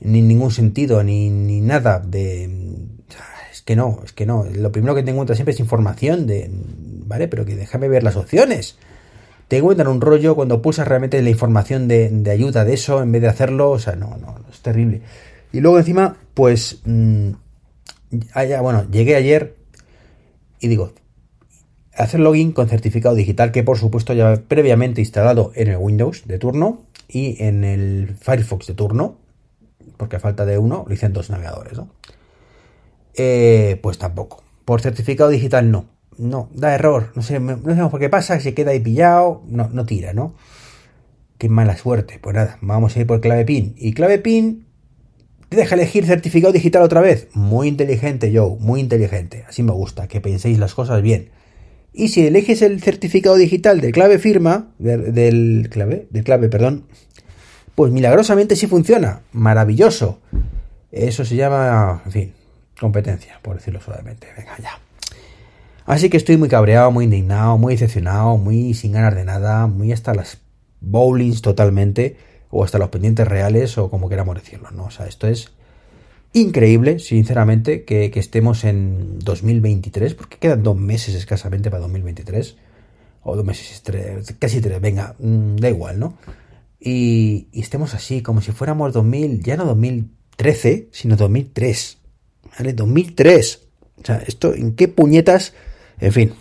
ni 0.00 0.22
ningún 0.22 0.50
sentido, 0.50 1.04
ni, 1.04 1.30
ni, 1.30 1.60
nada 1.60 2.00
de... 2.00 2.50
Es 3.52 3.62
que 3.62 3.76
no, 3.76 4.00
es 4.04 4.12
que 4.12 4.26
no. 4.26 4.44
Lo 4.52 4.72
primero 4.72 4.96
que 4.96 5.04
te 5.04 5.12
encuentras 5.12 5.36
siempre 5.36 5.54
es 5.54 5.60
información 5.60 6.26
de... 6.26 6.50
¿Vale? 7.06 7.28
Pero 7.28 7.44
que 7.44 7.54
déjame 7.54 7.86
ver 7.86 8.02
las 8.02 8.16
opciones. 8.16 8.76
Te 9.46 9.58
encuentran 9.58 9.86
un 9.86 10.00
rollo 10.00 10.34
cuando 10.34 10.62
pulsas 10.62 10.88
realmente 10.88 11.22
la 11.22 11.30
información 11.30 11.86
de, 11.86 12.08
de, 12.08 12.30
ayuda 12.32 12.64
de 12.64 12.74
eso 12.74 13.04
en 13.04 13.12
vez 13.12 13.22
de 13.22 13.28
hacerlo. 13.28 13.70
O 13.70 13.78
sea, 13.78 13.94
no, 13.94 14.16
no, 14.16 14.34
es 14.50 14.58
terrible. 14.62 15.02
Y 15.52 15.60
luego 15.60 15.78
encima, 15.78 16.16
pues... 16.34 16.80
Mmm, 16.84 17.30
bueno, 18.60 18.90
llegué 18.90 19.16
ayer 19.16 19.56
y 20.58 20.68
digo, 20.68 20.92
hacer 21.94 22.20
login 22.20 22.52
con 22.52 22.68
certificado 22.68 23.14
digital 23.14 23.52
que 23.52 23.62
por 23.62 23.78
supuesto 23.78 24.12
ya 24.12 24.42
previamente 24.48 25.00
instalado 25.00 25.52
en 25.54 25.68
el 25.68 25.76
Windows 25.76 26.26
de 26.26 26.38
turno 26.38 26.82
y 27.08 27.42
en 27.42 27.64
el 27.64 28.16
Firefox 28.20 28.66
de 28.66 28.74
turno, 28.74 29.16
porque 29.96 30.18
falta 30.18 30.44
de 30.44 30.58
uno 30.58 30.84
lo 30.86 30.94
hice 30.94 31.08
dos 31.08 31.30
navegadores, 31.30 31.76
¿no? 31.76 31.90
Eh, 33.14 33.78
pues 33.82 33.98
tampoco. 33.98 34.42
Por 34.64 34.80
certificado 34.80 35.30
digital 35.30 35.70
no. 35.70 35.86
No, 36.16 36.48
da 36.52 36.74
error. 36.74 37.12
No 37.14 37.22
sé, 37.22 37.40
no 37.40 37.58
sabemos 37.62 37.90
por 37.90 38.00
qué 38.00 38.08
pasa, 38.08 38.38
se 38.40 38.54
queda 38.54 38.72
ahí 38.72 38.80
pillado, 38.80 39.42
no, 39.46 39.68
no 39.72 39.86
tira, 39.86 40.12
¿no? 40.12 40.34
Qué 41.38 41.48
mala 41.48 41.76
suerte. 41.76 42.18
Pues 42.20 42.36
nada, 42.36 42.58
vamos 42.60 42.94
a 42.94 43.00
ir 43.00 43.06
por 43.06 43.20
clave 43.20 43.44
PIN. 43.44 43.74
Y 43.78 43.94
clave 43.94 44.18
PIN 44.18 44.66
te 45.50 45.56
deja 45.56 45.74
elegir 45.74 46.06
certificado 46.06 46.52
digital 46.52 46.82
otra 46.82 47.00
vez. 47.00 47.26
Muy 47.34 47.66
inteligente, 47.66 48.30
Joe, 48.32 48.56
muy 48.60 48.78
inteligente. 48.78 49.44
Así 49.48 49.64
me 49.64 49.72
gusta, 49.72 50.06
que 50.06 50.20
penséis 50.20 50.60
las 50.60 50.74
cosas 50.74 51.02
bien. 51.02 51.30
Y 51.92 52.08
si 52.08 52.24
eliges 52.24 52.62
el 52.62 52.80
certificado 52.80 53.34
digital 53.34 53.80
de 53.80 53.90
clave 53.90 54.20
firma, 54.20 54.68
del, 54.78 55.68
clave, 55.68 56.06
del 56.10 56.22
clave, 56.22 56.48
perdón, 56.48 56.84
pues 57.74 57.90
milagrosamente 57.90 58.54
sí 58.54 58.68
funciona. 58.68 59.22
Maravilloso. 59.32 60.20
Eso 60.92 61.24
se 61.24 61.34
llama, 61.34 62.00
en 62.06 62.12
fin, 62.12 62.32
competencia, 62.78 63.40
por 63.42 63.56
decirlo 63.56 63.80
suavemente. 63.80 64.28
Venga, 64.36 64.56
ya. 64.62 64.78
Así 65.84 66.10
que 66.10 66.16
estoy 66.16 66.36
muy 66.36 66.48
cabreado, 66.48 66.92
muy 66.92 67.06
indignado, 67.06 67.58
muy 67.58 67.74
decepcionado, 67.74 68.36
muy 68.36 68.72
sin 68.74 68.92
ganas 68.92 69.16
de 69.16 69.24
nada, 69.24 69.66
muy 69.66 69.90
hasta 69.90 70.14
las 70.14 70.38
bowlings 70.80 71.42
totalmente, 71.42 72.16
o 72.50 72.64
hasta 72.64 72.78
los 72.78 72.88
pendientes 72.88 73.26
reales, 73.26 73.78
o 73.78 73.90
como 73.90 74.08
queramos 74.08 74.34
decirlo, 74.34 74.70
¿no? 74.72 74.84
O 74.84 74.90
sea, 74.90 75.06
esto 75.06 75.28
es 75.28 75.52
increíble, 76.32 76.98
sinceramente, 76.98 77.84
que, 77.84 78.10
estemos 78.14 78.64
en 78.64 79.18
2023, 79.20 80.14
porque 80.14 80.38
quedan 80.38 80.62
dos 80.62 80.76
meses 80.76 81.14
escasamente 81.14 81.70
para 81.70 81.82
2023, 81.82 82.56
o 83.22 83.36
dos 83.36 83.44
meses, 83.44 83.82
casi 84.38 84.60
tres, 84.60 84.80
venga, 84.80 85.14
mm, 85.18 85.56
da 85.56 85.68
igual, 85.68 85.98
¿no? 85.98 86.18
Y, 86.80 87.48
estemos 87.52 87.94
así, 87.94 88.22
como 88.22 88.40
si 88.40 88.52
fuéramos 88.52 88.92
2000, 88.92 89.42
ya 89.42 89.56
no 89.56 89.64
2013, 89.64 90.88
sino 90.92 91.16
2003, 91.16 91.98
¿vale? 92.58 92.72
2003. 92.72 93.62
O 94.02 94.04
sea, 94.04 94.16
esto, 94.26 94.54
¿en 94.54 94.74
qué 94.74 94.88
puñetas? 94.88 95.52
En 96.00 96.12
fin, 96.12 96.32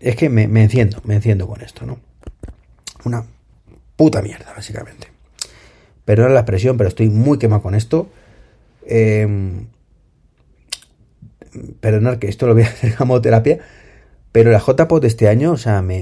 es 0.00 0.16
que 0.16 0.28
me 0.28 0.44
enciendo, 0.62 1.00
me 1.04 1.16
enciendo 1.16 1.48
con 1.48 1.60
esto, 1.60 1.84
¿no? 1.84 1.98
Una 3.04 3.24
puta 3.96 4.22
mierda, 4.22 4.52
básicamente. 4.54 5.17
Perdón 6.08 6.32
la 6.32 6.40
expresión, 6.40 6.78
pero 6.78 6.88
estoy 6.88 7.10
muy 7.10 7.36
quemado 7.36 7.60
con 7.60 7.74
esto. 7.74 8.08
Eh, 8.86 9.28
perdonar 11.80 12.18
que 12.18 12.28
esto 12.28 12.46
lo 12.46 12.54
voy 12.54 12.62
a 12.62 12.66
hacer 12.68 12.94
como 12.94 13.20
terapia, 13.20 13.58
pero 14.32 14.50
la 14.50 14.58
JPOT 14.58 15.02
de 15.02 15.08
este 15.08 15.28
año, 15.28 15.52
o 15.52 15.58
sea, 15.58 15.82
me, 15.82 16.00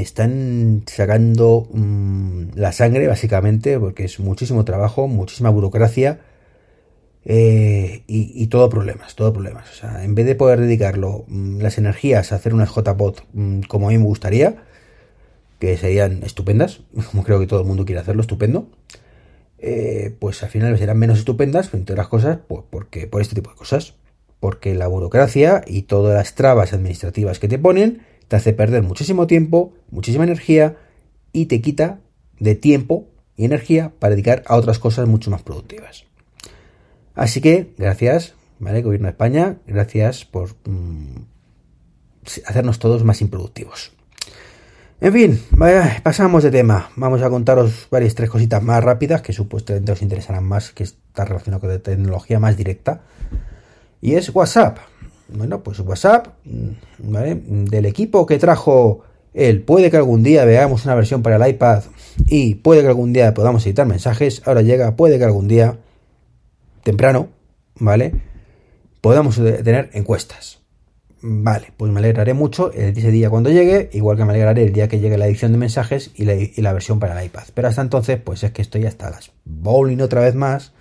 están 0.00 0.84
sacando 0.86 1.66
mm, 1.72 2.50
la 2.54 2.70
sangre, 2.70 3.08
básicamente, 3.08 3.80
porque 3.80 4.04
es 4.04 4.20
muchísimo 4.20 4.64
trabajo, 4.64 5.08
muchísima 5.08 5.50
burocracia 5.50 6.20
eh, 7.24 8.04
y, 8.06 8.46
todo 8.46 8.68
problemas, 8.68 9.16
todo 9.16 9.32
problemas. 9.32 9.68
O 9.72 9.74
sea, 9.74 10.04
en 10.04 10.14
vez 10.14 10.24
de 10.26 10.36
poder 10.36 10.60
dedicarlo 10.60 11.24
mm, 11.26 11.58
las 11.62 11.78
energías 11.78 12.30
a 12.30 12.36
hacer 12.36 12.54
unas 12.54 12.70
JPOT 12.70 13.22
mm, 13.32 13.62
como 13.62 13.88
a 13.88 13.90
mí 13.90 13.98
me 13.98 14.04
gustaría, 14.04 14.54
que 15.58 15.76
serían 15.76 16.22
estupendas, 16.22 16.82
como 17.10 17.24
creo 17.24 17.40
que 17.40 17.48
todo 17.48 17.60
el 17.60 17.66
mundo 17.66 17.84
quiere 17.84 18.00
hacerlo, 18.00 18.20
estupendo. 18.20 18.68
Eh, 19.58 20.14
pues 20.18 20.42
al 20.42 20.50
final 20.50 20.78
serán 20.78 20.98
menos 20.98 21.18
estupendas, 21.18 21.72
entre 21.74 21.94
otras 21.94 22.08
cosas, 22.08 22.38
pues 22.46 22.62
porque, 22.70 23.06
por 23.06 23.20
este 23.20 23.34
tipo 23.34 23.50
de 23.50 23.56
cosas. 23.56 23.94
Porque 24.40 24.74
la 24.74 24.86
burocracia 24.86 25.62
y 25.66 25.82
todas 25.82 26.14
las 26.14 26.34
trabas 26.34 26.72
administrativas 26.72 27.38
que 27.38 27.48
te 27.48 27.58
ponen 27.58 28.02
te 28.28 28.36
hace 28.36 28.52
perder 28.52 28.82
muchísimo 28.82 29.26
tiempo, 29.26 29.72
muchísima 29.90 30.24
energía 30.24 30.76
y 31.32 31.46
te 31.46 31.60
quita 31.60 32.00
de 32.38 32.54
tiempo 32.54 33.08
y 33.36 33.44
energía 33.44 33.92
para 33.98 34.10
dedicar 34.10 34.44
a 34.46 34.56
otras 34.56 34.78
cosas 34.78 35.08
mucho 35.08 35.30
más 35.30 35.42
productivas. 35.42 36.04
Así 37.14 37.40
que, 37.40 37.72
gracias, 37.76 38.34
¿vale? 38.60 38.82
Gobierno 38.82 39.06
de 39.06 39.12
España, 39.12 39.56
gracias 39.66 40.24
por 40.24 40.50
mm, 40.66 41.22
hacernos 42.46 42.78
todos 42.78 43.02
más 43.02 43.20
improductivos. 43.22 43.97
En 45.00 45.12
fin, 45.12 45.40
pasamos 46.02 46.42
de 46.42 46.50
tema. 46.50 46.90
Vamos 46.96 47.22
a 47.22 47.30
contaros 47.30 47.86
varias 47.88 48.16
tres 48.16 48.28
cositas 48.28 48.60
más 48.60 48.82
rápidas 48.82 49.22
que 49.22 49.32
supuestamente 49.32 49.92
os 49.92 50.02
interesarán 50.02 50.42
más, 50.42 50.72
que 50.72 50.82
está 50.82 51.24
relacionado 51.24 51.60
con 51.60 51.70
la 51.70 51.78
tecnología 51.78 52.40
más 52.40 52.56
directa. 52.56 53.02
Y 54.00 54.16
es 54.16 54.34
WhatsApp. 54.34 54.78
Bueno, 55.28 55.62
pues 55.62 55.78
WhatsApp, 55.78 56.28
mm, 56.44 56.70
¿vale? 57.10 57.40
Del 57.46 57.86
equipo 57.86 58.26
que 58.26 58.38
trajo 58.38 59.04
él, 59.34 59.62
puede 59.62 59.88
que 59.88 59.98
algún 59.98 60.24
día 60.24 60.44
veamos 60.44 60.84
una 60.84 60.96
versión 60.96 61.22
para 61.22 61.36
el 61.36 61.48
iPad 61.48 61.84
y 62.26 62.56
puede 62.56 62.82
que 62.82 62.88
algún 62.88 63.12
día 63.12 63.34
podamos 63.34 63.64
editar 63.66 63.86
mensajes. 63.86 64.42
Ahora 64.46 64.62
llega, 64.62 64.96
puede 64.96 65.16
que 65.18 65.24
algún 65.24 65.46
día, 65.46 65.78
temprano, 66.82 67.28
¿vale? 67.76 68.14
Podamos 69.00 69.36
tener 69.36 69.90
encuestas. 69.92 70.57
Vale, 71.20 71.72
pues 71.76 71.90
me 71.90 71.98
alegraré 71.98 72.32
mucho 72.32 72.72
ese 72.72 73.10
día 73.10 73.28
cuando 73.28 73.50
llegue, 73.50 73.90
igual 73.92 74.16
que 74.16 74.24
me 74.24 74.30
alegraré 74.30 74.62
el 74.62 74.72
día 74.72 74.86
que 74.86 75.00
llegue 75.00 75.18
la 75.18 75.26
edición 75.26 75.50
de 75.50 75.58
mensajes 75.58 76.12
y 76.14 76.24
la, 76.62 76.72
versión 76.72 77.00
para 77.00 77.18
el 77.18 77.26
iPad. 77.26 77.42
Pero 77.54 77.66
hasta 77.66 77.82
entonces, 77.82 78.20
pues 78.22 78.44
es 78.44 78.52
que 78.52 78.62
estoy 78.62 78.86
hasta 78.86 79.10
las 79.10 79.32
bowling 79.44 80.00
otra 80.00 80.20
vez 80.20 80.36
más 80.36 80.72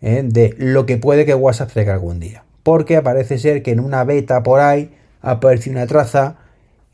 ¿eh? 0.00 0.22
de 0.24 0.54
lo 0.56 0.86
que 0.86 0.96
puede 0.96 1.26
que 1.26 1.34
WhatsApp 1.34 1.72
traiga 1.72 1.92
algún 1.92 2.20
día. 2.20 2.44
Porque 2.62 3.02
parece 3.02 3.38
ser 3.38 3.62
que 3.62 3.72
en 3.72 3.80
una 3.80 4.04
beta 4.04 4.42
por 4.42 4.60
ahí 4.60 4.92
aparece 5.20 5.70
una 5.70 5.86
traza 5.86 6.36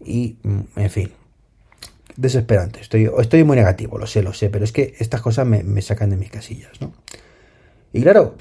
y, 0.04 0.38
mm, 0.42 0.60
en 0.74 0.90
fin, 0.90 1.12
desesperante. 2.16 2.80
Estoy, 2.80 3.08
estoy 3.18 3.44
muy 3.44 3.56
negativo, 3.56 3.96
lo 3.96 4.08
sé, 4.08 4.22
lo 4.22 4.32
sé, 4.32 4.50
pero 4.50 4.64
es 4.64 4.72
que 4.72 4.94
estas 4.98 5.20
cosas 5.20 5.46
me, 5.46 5.62
me 5.62 5.82
sacan 5.82 6.10
de 6.10 6.16
mis 6.16 6.30
casillas, 6.30 6.80
¿no? 6.80 6.92
Y 7.92 8.02
claro, 8.02 8.34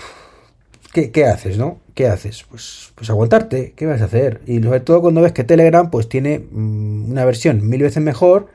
¿qué, 0.96 1.25
haces, 1.25 1.58
no? 1.58 1.80
¿Qué 1.94 2.08
haces? 2.08 2.46
Pues, 2.50 2.94
pues 2.96 3.10
aguantarte, 3.10 3.74
¿qué 3.75 3.86
vas 3.86 4.02
a 4.02 4.06
hacer? 4.06 4.42
Y 4.46 4.62
sobre 4.62 4.80
todo 4.80 5.02
cuando 5.02 5.22
ves 5.22 5.34
que 5.34 5.44
Telegram 5.44 5.92
pues 5.92 6.08
tiene 6.08 6.40
mm, 6.40 7.12
una 7.12 7.25
versión 7.25 7.68
mil 7.68 7.82
veces 7.82 8.02
mejor, 8.02 8.48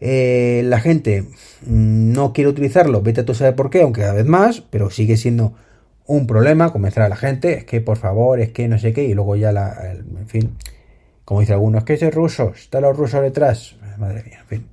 eh, 0.00 0.62
la 0.64 0.80
gente 0.80 1.22
mm, 1.22 2.12
no 2.12 2.32
quiere 2.32 2.50
utilizarlo, 2.50 3.02
vete 3.02 3.22
a 3.22 3.24
tú 3.24 3.34
saber 3.34 3.56
por 3.56 3.70
qué, 3.70 3.82
aunque 3.82 4.02
cada 4.02 4.14
vez 4.14 4.26
más, 4.26 4.60
pero 4.60 4.90
sigue 4.90 5.16
siendo 5.16 5.54
un 6.06 6.26
problema 6.26 6.72
convencer 6.72 7.02
a 7.02 7.08
la 7.08 7.16
gente, 7.16 7.54
es 7.54 7.64
que 7.64 7.80
por 7.80 7.96
favor, 7.96 8.40
es 8.40 8.50
que 8.50 8.68
no 8.68 8.78
sé 8.78 8.92
qué, 8.92 9.04
y 9.04 9.14
luego 9.14 9.36
ya 9.36 9.50
la, 9.50 9.92
en 9.92 10.28
fin, 10.28 10.56
como 11.24 11.40
dice 11.40 11.54
algunos, 11.54 11.80
es 11.80 11.84
que 11.84 12.06
es 12.06 12.14
ruso, 12.14 12.52
están 12.54 12.82
los 12.82 12.96
rusos 12.96 13.22
detrás, 13.22 13.76
madre 13.98 14.22
mía, 14.24 14.38
en 14.40 14.46
fin. 14.46 14.66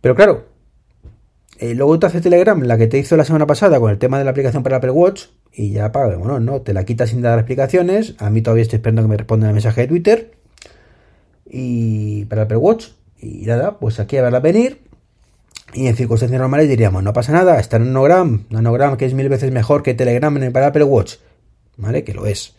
Pero 0.00 0.14
claro, 0.14 0.46
eh, 1.58 1.74
luego 1.74 1.98
te 1.98 2.06
hace 2.06 2.20
Telegram, 2.20 2.60
la 2.62 2.78
que 2.78 2.86
te 2.86 2.98
hizo 2.98 3.16
la 3.16 3.24
semana 3.24 3.46
pasada 3.46 3.78
con 3.78 3.90
el 3.90 3.98
tema 3.98 4.18
de 4.18 4.24
la 4.24 4.30
aplicación 4.30 4.62
para 4.62 4.76
Apple 4.76 4.90
Watch, 4.90 5.26
y 5.54 5.70
ya 5.70 5.92
paga, 5.92 6.16
bueno, 6.16 6.40
no, 6.40 6.62
te 6.62 6.72
la 6.72 6.84
quitas 6.84 7.10
sin 7.10 7.20
dar 7.20 7.38
explicaciones. 7.38 8.14
A 8.18 8.30
mí 8.30 8.40
todavía 8.40 8.62
estoy 8.62 8.78
esperando 8.78 9.02
que 9.02 9.08
me 9.08 9.16
respondan 9.16 9.50
el 9.50 9.54
mensaje 9.54 9.82
de 9.82 9.88
Twitter. 9.88 10.32
Y 11.46 12.24
para 12.26 12.42
Apple 12.42 12.56
Watch. 12.56 12.88
Y 13.20 13.44
nada, 13.46 13.78
pues 13.78 14.00
aquí 14.00 14.16
a 14.16 14.22
verla 14.22 14.40
venir. 14.40 14.80
Y 15.74 15.86
en 15.86 15.96
circunstancias 15.96 16.40
normales 16.40 16.68
diríamos, 16.68 17.02
no 17.02 17.12
pasa 17.12 17.32
nada, 17.32 17.58
está 17.58 17.76
en 17.76 17.86
Nanogram, 17.86 18.44
Nanogram 18.50 18.96
que 18.96 19.06
es 19.06 19.14
mil 19.14 19.28
veces 19.28 19.52
mejor 19.52 19.82
que 19.82 19.94
Telegram 19.94 20.34
en 20.36 20.42
el 20.42 20.52
para 20.52 20.68
Apple 20.68 20.84
Watch. 20.84 21.14
¿Vale? 21.76 22.04
Que 22.04 22.14
lo 22.14 22.26
es. 22.26 22.54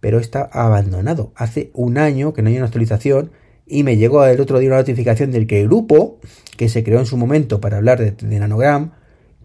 Pero 0.00 0.18
está 0.18 0.48
abandonado. 0.52 1.32
Hace 1.34 1.70
un 1.74 1.98
año 1.98 2.32
que 2.32 2.42
no 2.42 2.48
hay 2.48 2.56
una 2.56 2.66
actualización. 2.66 3.32
Y 3.66 3.82
me 3.84 3.96
llegó 3.96 4.24
el 4.24 4.40
otro 4.40 4.58
día 4.58 4.68
una 4.68 4.78
notificación 4.78 5.30
del 5.30 5.46
que 5.46 5.60
el 5.60 5.66
grupo 5.66 6.18
que 6.56 6.68
se 6.68 6.82
creó 6.82 6.98
en 6.98 7.06
su 7.06 7.16
momento 7.16 7.60
para 7.60 7.76
hablar 7.76 8.00
de, 8.00 8.10
de 8.12 8.38
Nanogram 8.38 8.92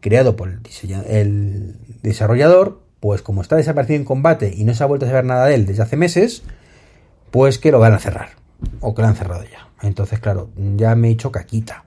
creado 0.06 0.36
por 0.36 0.50
el, 1.10 1.76
desarrollador, 2.04 2.80
pues 3.00 3.24
como 3.24 3.42
está 3.42 3.56
desaparecido 3.56 3.98
en 3.98 4.06
combate 4.06 4.54
y 4.56 4.64
no 4.64 4.76
se 4.76 4.84
ha 4.84 4.86
vuelto 4.86 5.08
a 5.08 5.10
saber 5.10 5.26
nada 5.26 5.48
de 5.48 5.56
él 5.56 5.66
desde 5.66 5.82
hace 5.82 5.98
meses, 5.98 6.44
pues 7.32 7.58
que 7.58 7.72
lo 7.72 7.80
van 7.80 7.94
a 7.94 7.98
cerrar. 7.98 8.30
O 8.82 8.94
que 8.94 9.02
lo 9.02 9.08
han 9.08 9.16
cerrado 9.16 9.44
ya. 9.46 9.68
Entonces, 9.82 10.20
claro, 10.20 10.52
ya 10.76 10.94
me 10.94 11.08
he 11.08 11.12
hecho 11.12 11.32
caquita. 11.32 11.86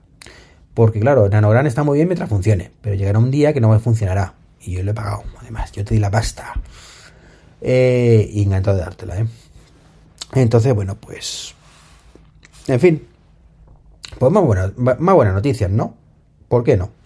Porque, 0.75 0.99
claro, 0.99 1.29
Nanogram 1.29 1.69
está 1.69 1.85
muy 1.85 1.99
bien 1.99 2.09
mientras 2.09 2.29
funcione. 2.29 2.73
Pero 2.81 2.97
llegará 2.97 3.21
un 3.21 3.31
día 3.31 3.53
que 3.53 3.61
no 3.61 3.69
me 3.69 3.79
funcionará. 3.79 4.35
Y 4.63 4.73
yo 4.73 4.83
lo 4.83 4.91
he 4.91 4.95
pagado. 4.95 5.23
Además, 5.41 5.71
yo 5.71 5.85
te 5.85 5.95
di 5.95 6.01
la 6.01 6.11
pasta. 6.11 6.55
Eh, 7.61 8.29
y 8.33 8.43
encantado 8.43 8.79
de 8.79 8.83
dártela, 8.83 9.21
¿eh? 9.21 9.27
Entonces, 10.35 10.75
bueno, 10.75 10.97
pues. 10.97 11.55
En 12.67 12.81
fin. 12.81 13.07
Pues 14.19 14.33
más, 14.33 14.99
más 14.99 15.15
buenas 15.15 15.35
noticias, 15.35 15.71
¿no? 15.71 15.95
¿Por 16.49 16.65
qué 16.65 16.77
no? 16.77 16.98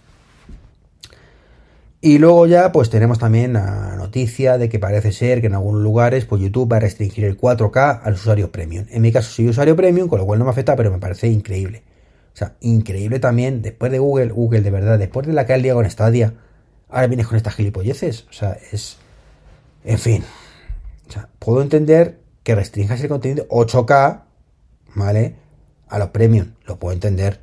Y 2.04 2.18
luego 2.18 2.48
ya 2.48 2.72
pues 2.72 2.90
tenemos 2.90 3.20
también 3.20 3.52
la 3.52 3.94
noticia 3.94 4.58
de 4.58 4.68
que 4.68 4.80
parece 4.80 5.12
ser 5.12 5.40
que 5.40 5.46
en 5.46 5.54
algunos 5.54 5.82
lugares 5.82 6.24
pues 6.24 6.42
YouTube 6.42 6.72
va 6.72 6.78
a 6.78 6.80
restringir 6.80 7.24
el 7.24 7.38
4K 7.38 8.00
al 8.02 8.14
usuario 8.14 8.50
premium. 8.50 8.86
En 8.90 9.02
mi 9.02 9.12
caso 9.12 9.30
soy 9.30 9.48
usuario 9.48 9.76
premium, 9.76 10.08
con 10.08 10.18
lo 10.18 10.26
cual 10.26 10.40
no 10.40 10.44
me 10.44 10.50
afecta, 10.50 10.74
pero 10.74 10.90
me 10.90 10.98
parece 10.98 11.28
increíble. 11.28 11.84
O 12.34 12.36
sea, 12.36 12.56
increíble 12.60 13.20
también, 13.20 13.62
después 13.62 13.92
de 13.92 14.00
Google, 14.00 14.32
Google 14.32 14.62
de 14.62 14.70
verdad, 14.72 14.98
después 14.98 15.28
de 15.28 15.32
la 15.32 15.46
que 15.46 15.56
día 15.58 15.74
con 15.74 15.88
Stadia, 15.88 16.34
ahora 16.88 17.06
vienes 17.06 17.28
con 17.28 17.36
estas 17.36 17.54
gilipolleces. 17.54 18.26
O 18.28 18.32
sea, 18.32 18.58
es... 18.72 18.96
En 19.84 20.00
fin. 20.00 20.24
O 21.08 21.12
sea, 21.12 21.28
puedo 21.38 21.62
entender 21.62 22.18
que 22.42 22.56
restringas 22.56 23.00
el 23.00 23.10
contenido 23.10 23.46
8K, 23.48 24.22
¿vale? 24.96 25.36
A 25.86 26.00
los 26.00 26.08
premium, 26.08 26.48
lo 26.66 26.80
puedo 26.80 26.94
entender 26.94 27.42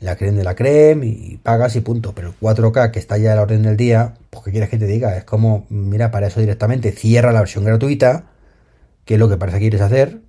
la 0.00 0.16
creen 0.16 0.36
de 0.36 0.44
la 0.44 0.54
creme 0.54 1.06
y 1.06 1.40
pagas 1.42 1.76
y 1.76 1.80
punto. 1.80 2.14
Pero 2.14 2.28
el 2.28 2.38
4K 2.38 2.90
que 2.90 2.98
está 2.98 3.16
ya 3.18 3.32
a 3.32 3.36
la 3.36 3.42
orden 3.42 3.62
del 3.62 3.76
día, 3.76 4.14
pues 4.30 4.44
¿qué 4.44 4.50
quieres 4.50 4.68
que 4.68 4.78
te 4.78 4.86
diga? 4.86 5.16
Es 5.16 5.24
como, 5.24 5.66
mira, 5.68 6.10
para 6.10 6.26
eso 6.26 6.40
directamente 6.40 6.92
cierra 6.92 7.32
la 7.32 7.40
versión 7.40 7.64
gratuita, 7.64 8.26
que 9.04 9.14
es 9.14 9.20
lo 9.20 9.28
que 9.28 9.36
parece 9.36 9.58
que 9.58 9.64
quieres 9.64 9.80
hacer, 9.80 10.20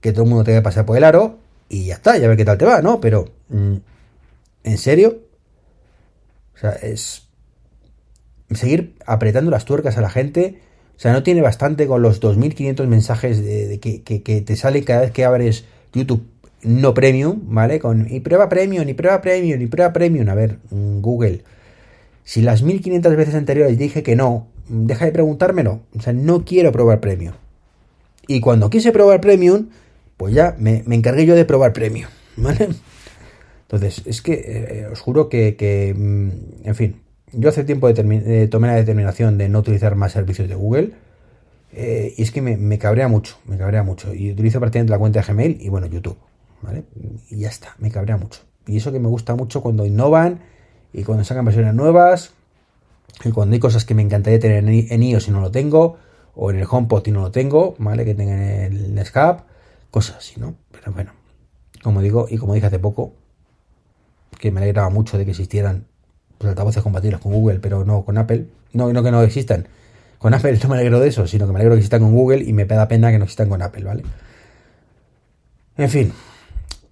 que 0.00 0.12
todo 0.12 0.24
el 0.24 0.30
mundo 0.30 0.44
te 0.44 0.52
que 0.52 0.62
pasar 0.62 0.84
por 0.84 0.96
el 0.96 1.04
aro 1.04 1.38
y 1.68 1.86
ya 1.86 1.94
está, 1.94 2.16
ya 2.18 2.28
ver 2.28 2.36
qué 2.36 2.44
tal 2.44 2.58
te 2.58 2.64
va, 2.64 2.82
¿no? 2.82 3.00
Pero, 3.00 3.26
mm, 3.48 3.76
¿en 4.64 4.78
serio? 4.78 5.22
O 6.54 6.58
sea, 6.58 6.70
es 6.72 7.28
seguir 8.52 8.96
apretando 9.06 9.50
las 9.50 9.64
tuercas 9.64 9.98
a 9.98 10.00
la 10.00 10.10
gente. 10.10 10.60
O 10.96 10.98
sea, 10.98 11.12
no 11.12 11.22
tiene 11.22 11.42
bastante 11.42 11.86
con 11.86 12.00
los 12.00 12.22
2.500 12.22 12.86
mensajes 12.86 13.44
de, 13.44 13.78
que, 13.80 14.02
que 14.02 14.40
te 14.40 14.56
salen 14.56 14.84
cada 14.84 15.02
vez 15.02 15.10
que 15.10 15.24
abres 15.24 15.64
YouTube 15.92 16.26
no 16.62 16.94
premium, 16.94 17.40
¿vale? 17.44 17.78
Con 17.78 18.06
y 18.12 18.20
prueba 18.20 18.48
premium, 18.48 18.88
y 18.88 18.94
prueba 18.94 19.20
premium, 19.20 19.60
y 19.60 19.66
prueba 19.66 19.92
premium. 19.92 20.28
A 20.28 20.34
ver, 20.34 20.58
mm, 20.70 21.00
Google, 21.00 21.42
si 22.24 22.42
las 22.42 22.62
1500 22.62 23.16
veces 23.16 23.34
anteriores 23.34 23.78
dije 23.78 24.02
que 24.02 24.16
no, 24.16 24.48
deja 24.68 25.04
de 25.04 25.12
preguntármelo. 25.12 25.82
O 25.96 26.02
sea, 26.02 26.12
no 26.12 26.44
quiero 26.44 26.72
probar 26.72 27.00
premium. 27.00 27.34
Y 28.26 28.40
cuando 28.40 28.70
quise 28.70 28.92
probar 28.92 29.20
premium, 29.20 29.68
pues 30.16 30.34
ya 30.34 30.56
me, 30.58 30.82
encargué 30.90 31.26
yo 31.26 31.34
de 31.34 31.44
probar 31.44 31.72
premium, 31.72 32.08
¿vale? 32.36 32.68
Entonces, 33.62 34.02
es 34.06 34.22
que 34.22 34.32
eh, 34.34 34.86
os 34.90 35.00
juro 35.00 35.28
que, 35.28 35.94
mm, 35.96 36.66
en 36.66 36.74
fin, 36.74 36.96
yo 37.32 37.48
hace 37.48 37.64
tiempo 37.64 37.92
de 37.92 38.48
tomé 38.48 38.68
la 38.68 38.74
determinación 38.74 39.38
de 39.38 39.48
no 39.48 39.60
utilizar 39.60 39.94
más 39.96 40.12
servicios 40.12 40.48
de 40.48 40.54
Google. 40.54 40.92
Eh, 41.72 42.14
y 42.16 42.22
es 42.22 42.30
que 42.30 42.40
me, 42.40 42.56
me, 42.56 42.78
cabrea 42.78 43.08
mucho, 43.08 43.36
me 43.46 43.58
cabrea 43.58 43.82
mucho. 43.82 44.14
Y 44.14 44.30
utilizo 44.30 44.60
prácticamente 44.60 44.92
la 44.92 44.98
cuenta 44.98 45.20
de 45.20 45.26
Gmail 45.26 45.58
y 45.60 45.68
bueno, 45.68 45.86
YouTube. 45.86 46.16
Y 47.30 47.38
ya 47.38 47.48
está, 47.48 47.74
me 47.78 47.90
cabrea 47.90 48.16
mucho. 48.16 48.40
Y 48.66 48.76
eso 48.76 48.92
que 48.92 48.98
me 48.98 49.08
gusta 49.08 49.34
mucho 49.34 49.62
cuando 49.62 49.86
innovan 49.86 50.40
y 50.92 51.04
cuando 51.04 51.24
sacan 51.24 51.44
versiones 51.44 51.74
nuevas 51.74 52.32
y 53.24 53.30
cuando 53.30 53.54
hay 53.54 53.60
cosas 53.60 53.84
que 53.84 53.94
me 53.94 54.02
encantaría 54.02 54.40
tener 54.40 54.64
en 54.68 55.02
iOS 55.02 55.28
y 55.28 55.30
no 55.30 55.40
lo 55.40 55.50
tengo, 55.50 55.96
o 56.34 56.50
en 56.50 56.58
el 56.58 56.66
HomePod 56.68 57.06
y 57.06 57.10
no 57.12 57.22
lo 57.22 57.30
tengo, 57.30 57.74
¿vale? 57.78 58.04
Que 58.04 58.14
tengan 58.14 58.38
el 58.38 58.94
Netscape, 58.94 59.42
cosas 59.90 60.16
así, 60.18 60.38
¿no? 60.38 60.54
Pero 60.70 60.92
bueno, 60.92 61.12
como 61.82 62.02
digo, 62.02 62.26
y 62.28 62.36
como 62.36 62.54
dije 62.54 62.66
hace 62.66 62.78
poco, 62.78 63.14
que 64.38 64.50
me 64.50 64.60
alegraba 64.60 64.90
mucho 64.90 65.16
de 65.16 65.24
que 65.24 65.30
existieran 65.30 65.86
pues, 66.36 66.50
altavoces 66.50 66.82
compatibles 66.82 67.20
con 67.20 67.32
Google, 67.32 67.60
pero 67.60 67.84
no 67.84 68.04
con 68.04 68.18
Apple. 68.18 68.46
No, 68.74 68.92
no 68.92 69.02
que 69.02 69.10
no 69.10 69.22
existan. 69.22 69.68
Con 70.18 70.34
Apple 70.34 70.58
no 70.62 70.68
me 70.68 70.76
alegro 70.76 71.00
de 71.00 71.08
eso, 71.08 71.26
sino 71.26 71.46
que 71.46 71.52
me 71.52 71.58
alegro 71.58 71.74
que 71.74 71.78
existan 71.78 72.02
con 72.02 72.12
Google 72.12 72.44
y 72.44 72.52
me 72.52 72.66
da 72.66 72.86
pena 72.86 73.10
que 73.10 73.18
no 73.18 73.24
existan 73.24 73.48
con 73.48 73.62
Apple, 73.62 73.84
¿vale? 73.84 74.02
En 75.78 75.88
fin, 75.88 76.12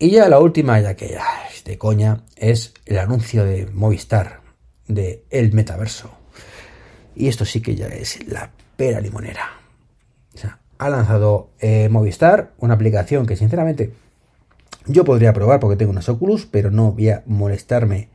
y 0.04 0.10
ya 0.10 0.28
la 0.28 0.38
última, 0.38 0.78
ya 0.80 0.94
que 0.96 1.16
de 1.64 1.78
coña, 1.78 2.24
es 2.36 2.74
el 2.84 2.98
anuncio 2.98 3.42
de 3.42 3.64
Movistar 3.72 4.42
de 4.86 5.24
el 5.30 5.54
metaverso. 5.54 6.10
Y 7.16 7.28
esto 7.28 7.46
sí 7.46 7.62
que 7.62 7.74
ya 7.74 7.86
es 7.86 8.28
la 8.28 8.52
pera 8.76 9.00
limonera. 9.00 9.48
O 10.34 10.36
sea, 10.36 10.60
ha 10.76 10.90
lanzado 10.90 11.52
eh, 11.58 11.88
Movistar 11.88 12.52
una 12.58 12.74
aplicación 12.74 13.24
que 13.24 13.34
sinceramente 13.34 13.94
yo 14.86 15.06
podría 15.06 15.32
probar 15.32 15.58
porque 15.58 15.76
tengo 15.76 15.90
unas 15.90 16.10
Oculus, 16.10 16.44
pero 16.44 16.70
no 16.70 16.92
voy 16.92 17.08
a 17.08 17.22
molestarme 17.24 18.10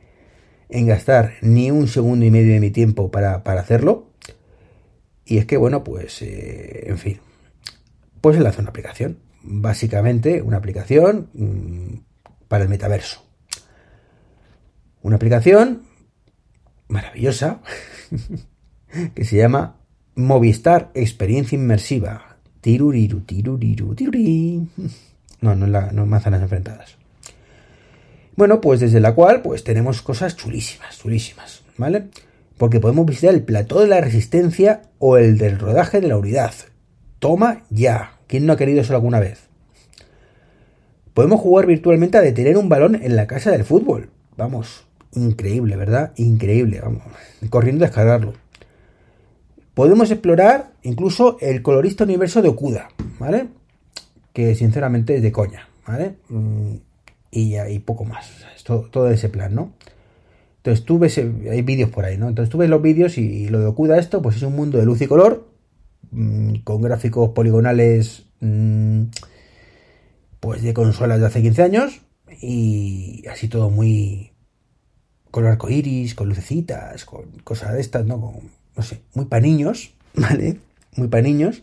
en 0.68 0.86
gastar 0.86 1.32
ni 1.40 1.72
un 1.72 1.88
segundo 1.88 2.24
y 2.24 2.30
medio 2.30 2.52
de 2.52 2.60
mi 2.60 2.70
tiempo 2.70 3.10
para, 3.10 3.34
hacerlo. 3.34 4.12
Y 5.24 5.38
es 5.38 5.46
que, 5.46 5.56
bueno, 5.56 5.82
pues, 5.82 6.22
eh, 6.22 6.84
en 6.86 6.98
fin, 6.98 7.20
pues 8.20 8.38
hace 8.38 8.60
una 8.60 8.70
aplicación 8.70 9.18
básicamente 9.42 10.42
una 10.42 10.58
aplicación 10.58 11.28
mm, 11.32 11.94
para 12.48 12.64
el 12.64 12.70
metaverso. 12.70 13.24
Una 15.02 15.16
aplicación 15.16 15.82
maravillosa 16.88 17.60
que 19.14 19.24
se 19.24 19.36
llama 19.36 19.76
Movistar 20.14 20.90
Experiencia 20.94 21.56
Inmersiva. 21.56 22.36
Tiruriru, 22.60 23.20
tiruriru, 23.20 23.94
tiruri. 23.94 24.68
No, 25.40 25.54
no, 25.54 25.66
la, 25.66 25.92
no 25.92 26.04
manzanas 26.04 26.42
enfrentadas. 26.42 26.96
Bueno, 28.36 28.60
pues 28.60 28.80
desde 28.80 29.00
la 29.00 29.14
cual 29.14 29.42
pues 29.42 29.64
tenemos 29.64 30.02
cosas 30.02 30.36
chulísimas, 30.36 30.98
chulísimas, 30.98 31.62
¿vale? 31.78 32.08
Porque 32.58 32.80
podemos 32.80 33.06
visitar 33.06 33.34
el 33.34 33.42
plató 33.42 33.80
de 33.80 33.88
la 33.88 34.00
resistencia 34.00 34.82
o 34.98 35.16
el 35.16 35.38
del 35.38 35.58
rodaje 35.58 36.00
de 36.00 36.08
la 36.08 36.18
unidad. 36.18 36.52
Toma 37.18 37.64
ya. 37.70 38.19
¿Quién 38.30 38.46
no 38.46 38.52
ha 38.52 38.56
querido 38.56 38.80
eso 38.80 38.94
alguna 38.94 39.18
vez? 39.18 39.48
Podemos 41.14 41.40
jugar 41.40 41.66
virtualmente 41.66 42.16
a 42.16 42.20
detener 42.20 42.56
un 42.58 42.68
balón 42.68 42.94
en 42.94 43.16
la 43.16 43.26
casa 43.26 43.50
del 43.50 43.64
fútbol. 43.64 44.08
Vamos, 44.36 44.86
increíble, 45.16 45.74
¿verdad? 45.74 46.12
Increíble, 46.14 46.80
vamos. 46.80 47.02
Corriendo 47.48 47.84
a 47.84 47.88
descargarlo. 47.88 48.34
Podemos 49.74 50.12
explorar 50.12 50.70
incluso 50.84 51.38
el 51.40 51.60
colorista 51.62 52.04
universo 52.04 52.40
de 52.40 52.50
Okuda, 52.50 52.90
¿vale? 53.18 53.48
Que 54.32 54.54
sinceramente 54.54 55.16
es 55.16 55.22
de 55.22 55.32
coña, 55.32 55.68
¿vale? 55.84 56.14
Mm, 56.28 56.74
y, 57.32 57.58
y 57.58 57.78
poco 57.80 58.04
más. 58.04 58.30
Todo, 58.62 58.82
todo 58.92 59.10
ese 59.10 59.28
plan, 59.28 59.56
¿no? 59.56 59.72
Entonces 60.58 60.84
tú 60.84 61.00
ves, 61.00 61.18
hay 61.18 61.62
vídeos 61.62 61.90
por 61.90 62.04
ahí, 62.04 62.16
¿no? 62.16 62.28
Entonces 62.28 62.48
tú 62.48 62.58
ves 62.58 62.70
los 62.70 62.80
vídeos 62.80 63.18
y, 63.18 63.48
lo 63.48 63.58
de 63.58 63.66
Okuda 63.66 63.98
esto, 63.98 64.22
pues 64.22 64.36
es 64.36 64.42
un 64.44 64.54
mundo 64.54 64.78
de 64.78 64.84
luz 64.84 65.00
y 65.00 65.08
color, 65.08 65.49
mm, 66.10 66.56
con 66.64 66.82
gráficos 66.82 67.30
poligonales, 67.30 68.24
mm, 68.40 69.04
pues 70.40 70.62
de 70.62 70.74
consolas 70.74 71.20
de 71.20 71.26
hace 71.26 71.42
15 71.42 71.62
años, 71.62 72.00
y 72.40 73.24
así 73.28 73.48
todo 73.48 73.70
muy 73.70 74.32
con 75.30 75.46
arco 75.46 75.70
iris, 75.70 76.14
con 76.14 76.28
lucecitas, 76.28 77.04
con 77.04 77.24
cosas 77.44 77.74
de 77.74 77.80
estas, 77.80 78.04
¿no? 78.06 78.20
Con, 78.20 78.34
no 78.76 78.82
sé, 78.82 79.00
muy 79.14 79.26
para 79.26 79.42
niños, 79.42 79.92
¿vale? 80.14 80.58
Muy 80.96 81.08
para 81.08 81.22
niños, 81.22 81.62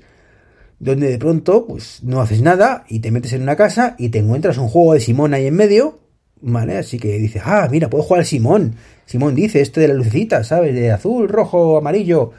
donde 0.79 1.09
de 1.09 1.17
pronto, 1.17 1.65
pues 1.65 2.03
no 2.03 2.21
haces 2.21 2.41
nada 2.41 2.85
y 2.87 2.99
te 2.99 3.11
metes 3.11 3.33
en 3.33 3.41
una 3.41 3.55
casa 3.55 3.95
y 3.97 4.09
te 4.09 4.19
encuentras 4.19 4.57
un 4.57 4.67
juego 4.67 4.93
de 4.93 4.99
Simón 4.99 5.33
ahí 5.33 5.47
en 5.47 5.55
medio, 5.55 5.99
¿vale? 6.41 6.77
Así 6.77 6.99
que 6.99 7.17
dices, 7.17 7.41
ah, 7.45 7.67
mira, 7.69 7.89
puedo 7.89 8.03
jugar 8.03 8.21
al 8.21 8.25
Simón. 8.25 8.75
Simón 9.05 9.35
dice, 9.35 9.61
este 9.61 9.81
de 9.81 9.87
la 9.89 9.93
lucecita, 9.95 10.43
¿sabes? 10.43 10.73
De 10.75 10.91
azul, 10.91 11.27
rojo, 11.27 11.77
amarillo. 11.77 12.31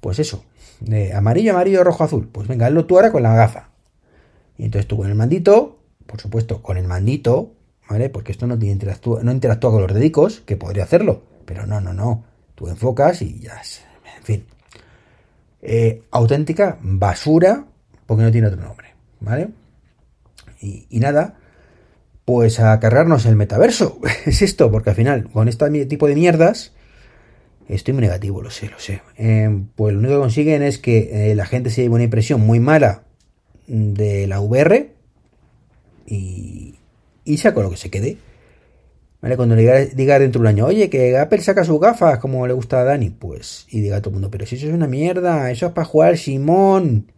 Pues 0.00 0.18
eso, 0.18 0.44
de 0.80 1.12
amarillo, 1.12 1.52
amarillo, 1.52 1.84
rojo, 1.84 2.04
azul. 2.04 2.28
Pues 2.30 2.48
venga, 2.48 2.66
hazlo 2.66 2.86
tú 2.86 2.96
ahora 2.96 3.12
con 3.12 3.22
la 3.22 3.34
gafa. 3.34 3.68
Y 4.56 4.64
entonces 4.64 4.86
tú 4.88 4.96
con 4.96 5.08
el 5.08 5.14
mandito, 5.14 5.78
por 6.06 6.20
supuesto, 6.20 6.62
con 6.62 6.76
el 6.76 6.86
mandito, 6.86 7.52
¿vale? 7.88 8.10
Porque 8.10 8.32
esto 8.32 8.46
no, 8.46 8.54
interactúa, 8.54 9.22
no 9.22 9.32
interactúa 9.32 9.70
con 9.70 9.82
los 9.82 9.94
dedicos, 9.94 10.40
que 10.40 10.56
podría 10.56 10.84
hacerlo. 10.84 11.22
Pero 11.44 11.66
no, 11.66 11.80
no, 11.80 11.92
no. 11.92 12.24
Tú 12.54 12.68
enfocas 12.68 13.22
y 13.22 13.40
ya 13.40 13.60
en 14.18 14.22
fin. 14.22 14.44
Eh, 15.62 16.02
auténtica 16.10 16.78
basura, 16.80 17.64
porque 18.06 18.22
no 18.22 18.30
tiene 18.30 18.48
otro 18.48 18.62
nombre, 18.62 18.94
¿vale? 19.20 19.50
Y, 20.60 21.00
nada, 21.00 21.38
pues 22.24 22.60
a 22.60 22.78
cargarnos 22.80 23.24
el 23.26 23.36
metaverso. 23.36 23.98
es 24.26 24.42
esto, 24.42 24.70
porque 24.70 24.90
al 24.90 24.96
final, 24.96 25.30
con 25.30 25.48
este 25.48 25.86
tipo 25.86 26.06
de 26.06 26.14
mierdas, 26.14 26.72
estoy 27.74 27.94
muy 27.94 28.02
negativo, 28.02 28.42
lo 28.42 28.50
sé, 28.50 28.68
lo 28.68 28.78
sé. 28.78 29.02
Eh, 29.16 29.62
pues 29.76 29.92
lo 29.92 30.00
único 30.00 30.14
que 30.14 30.20
consiguen 30.20 30.62
es 30.62 30.78
que 30.78 31.30
eh, 31.30 31.34
la 31.34 31.46
gente 31.46 31.70
se 31.70 31.82
lleve 31.82 31.94
una 31.94 32.04
impresión 32.04 32.40
muy 32.40 32.60
mala 32.60 33.04
de 33.66 34.26
la 34.26 34.40
VR 34.40 34.92
y, 36.06 36.74
y 37.24 37.36
sea 37.38 37.54
con 37.54 37.64
lo 37.64 37.70
que 37.70 37.76
se 37.76 37.90
quede. 37.90 38.18
Cuando 39.20 39.54
le 39.54 39.90
diga, 39.94 40.18
dentro 40.18 40.40
de 40.40 40.44
un 40.44 40.46
año, 40.46 40.66
oye, 40.66 40.88
que 40.88 41.16
Apple 41.18 41.42
saca 41.42 41.62
sus 41.62 41.78
gafas 41.78 42.18
como 42.18 42.46
le 42.46 42.54
gusta 42.54 42.80
a 42.80 42.84
Dani, 42.84 43.10
pues, 43.10 43.66
y 43.68 43.80
diga 43.80 43.98
a 43.98 44.00
todo 44.00 44.10
el 44.10 44.14
mundo, 44.14 44.30
pero 44.30 44.46
si 44.46 44.56
eso 44.56 44.66
es 44.66 44.72
una 44.72 44.86
mierda, 44.86 45.50
eso 45.50 45.66
es 45.66 45.72
para 45.72 45.84
jugar 45.84 46.16
Simón. 46.16 47.12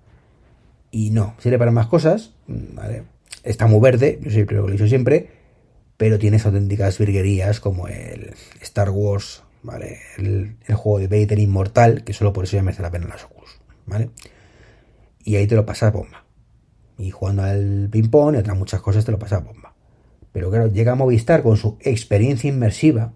Y 0.90 1.10
no, 1.10 1.36
sirve 1.38 1.58
para 1.58 1.70
más 1.70 1.86
cosas, 1.86 2.32
¿vale? 2.48 3.04
Está 3.44 3.68
muy 3.68 3.80
verde, 3.80 4.18
yo 4.20 4.30
siempre 4.30 4.56
lo 4.56 4.68
he 4.68 4.88
siempre, 4.88 5.30
pero 5.96 6.18
tienes 6.18 6.44
auténticas 6.44 6.98
virguerías 6.98 7.60
como 7.60 7.86
el 7.86 8.34
Star 8.60 8.90
Wars, 8.90 9.44
¿vale? 9.62 9.98
El, 10.18 10.56
juego 10.74 10.98
de 10.98 11.08
Vader 11.08 11.38
Inmortal, 11.38 12.04
que 12.04 12.12
solo 12.12 12.32
por 12.32 12.44
eso 12.44 12.56
ya 12.56 12.62
merece 12.62 12.82
la 12.82 12.90
pena 12.90 13.06
las 13.06 13.24
Oculus, 13.24 13.60
¿vale? 13.86 14.10
Y 15.24 15.36
ahí 15.36 15.46
te 15.46 15.54
lo 15.54 15.64
pasas 15.64 15.92
bomba. 15.92 16.24
Y 16.98 17.10
jugando 17.10 17.42
al 17.42 17.88
ping-pong 17.90 18.34
y 18.34 18.38
otras 18.38 18.56
muchas 18.56 18.80
cosas 18.80 19.04
te 19.04 19.12
lo 19.12 19.18
pasas 19.18 19.44
bomba. 19.44 19.74
Pero 20.32 20.50
claro, 20.50 20.66
llega 20.68 20.92
a 20.92 20.96
Movistar 20.96 21.42
con 21.42 21.56
su 21.56 21.76
experiencia 21.80 22.48
inmersiva, 22.48 23.12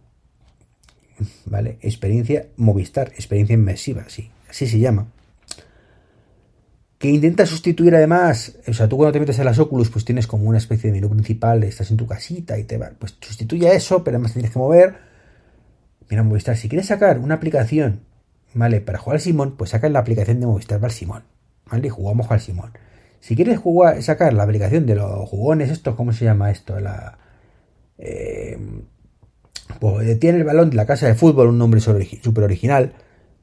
¿vale? 1.47 1.79
Experiencia 1.81 2.49
Movistar, 2.57 3.09
experiencia 3.09 3.55
inmersiva, 3.55 4.05
sí, 4.09 4.31
así 4.49 4.67
se 4.67 4.79
llama. 4.79 5.09
Que 6.99 7.11
intenta 7.11 7.45
sustituir 7.45 7.95
además, 7.95 8.59
o 8.67 8.73
sea, 8.73 8.89
tú 8.89 8.97
cuando 8.97 9.13
te 9.13 9.21
metes 9.21 9.39
a 9.39 9.45
las 9.45 9.59
Oculus, 9.59 9.91
pues 9.91 10.05
tienes 10.05 10.27
como 10.27 10.45
una 10.49 10.59
especie 10.59 10.91
de 10.91 10.95
menú 10.95 11.11
principal, 11.11 11.63
estás 11.65 11.91
en 11.91 11.97
tu 11.97 12.07
casita 12.07 12.59
y 12.59 12.65
te 12.65 12.79
va, 12.79 12.91
pues 12.99 13.17
sustituye 13.21 13.75
eso, 13.75 14.03
pero 14.03 14.17
además 14.17 14.33
tienes 14.33 14.51
que 14.51 14.59
mover. 14.59 15.16
Mira, 16.09 16.23
Movistar, 16.23 16.57
si 16.57 16.69
quieres 16.69 16.87
sacar 16.87 17.19
una 17.19 17.35
aplicación, 17.35 18.01
¿vale? 18.55 18.81
Para 18.81 18.99
jugar 18.99 19.16
al 19.16 19.21
Simón, 19.21 19.57
pues 19.57 19.71
saca 19.71 19.88
la 19.88 19.99
aplicación 19.99 20.40
de 20.40 20.47
Movistar 20.47 20.79
para 20.79 20.92
el 20.92 20.97
Simón, 20.97 21.25
¿vale? 21.71 21.87
Y 21.87 21.90
jugamos 21.90 22.31
al 22.31 22.40
Simón. 22.40 22.73
Si 23.21 23.35
quieres 23.35 23.59
jugar, 23.59 24.03
sacar 24.03 24.33
la 24.33 24.45
aplicación 24.45 24.87
de 24.87 24.95
los 24.95 25.29
jugones, 25.29 25.71
estos, 25.71 25.95
¿cómo 25.95 26.12
se 26.12 26.25
llama 26.25 26.51
esto? 26.51 26.79
La, 26.79 27.19
eh, 27.99 28.57
pues 29.81 30.19
tiene 30.21 30.38
el 30.38 30.45
balón 30.45 30.71
de 30.71 30.77
la 30.77 30.87
casa 30.87 31.07
de 31.07 31.14
fútbol, 31.14 31.49
un 31.49 31.59
nombre 31.59 31.81
súper 31.81 32.45
original. 32.45 32.92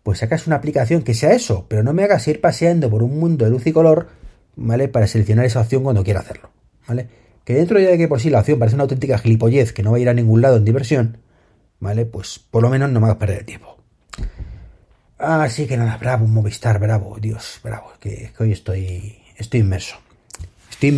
Pues 0.04 0.20
sacas 0.20 0.48
una 0.48 0.58
aplicación 0.58 1.02
que 1.02 1.14
sea 1.14 1.34
eso, 1.34 1.66
pero 1.70 1.84
no 1.84 1.94
me 1.94 2.04
hagas 2.04 2.28
ir 2.28 2.42
paseando 2.42 2.90
por 2.90 3.04
un 3.04 3.20
mundo 3.20 3.46
de 3.46 3.52
luz 3.52 3.66
y 3.68 3.72
color, 3.72 4.08
¿vale? 4.56 4.88
Para 4.90 5.08
seleccionar 5.08 5.46
esa 5.46 5.62
opción 5.62 5.84
cuando 5.84 6.04
quiera 6.04 6.20
hacerlo, 6.20 6.50
¿vale? 6.88 7.08
Que 7.46 7.54
dentro 7.54 7.80
ya 7.80 7.90
de 7.90 7.98
que 7.98 8.08
por 8.08 8.20
sí 8.20 8.30
la 8.30 8.40
opción 8.40 8.60
parece 8.60 8.76
una 8.76 8.84
auténtica 8.84 9.18
gilipollez 9.18 9.74
que 9.74 9.84
no 9.84 9.92
va 9.92 9.98
a 9.98 10.00
ir 10.00 10.10
a 10.10 10.14
ningún 10.14 10.42
lado 10.42 10.58
en 10.58 10.66
diversión, 10.66 11.18
¿vale? 11.84 12.06
Pues 12.06 12.40
por 12.40 12.64
lo 12.64 12.70
menos 12.70 12.90
no 12.90 13.00
me 13.00 13.06
hagas 13.06 13.18
perder 13.18 13.40
el 13.40 13.46
tiempo. 13.46 13.78
Así 15.20 15.68
que 15.68 15.78
nada, 15.78 15.98
bravo, 15.98 16.26
Movistar, 16.28 16.80
bravo, 16.80 17.18
Dios, 17.22 17.60
bravo, 17.64 17.92
que 18.00 18.32
hoy 18.40 18.52
estoy 18.52 19.18
estoy 19.38 19.60
inmerso. 19.60 19.96
Estoy 20.72 20.90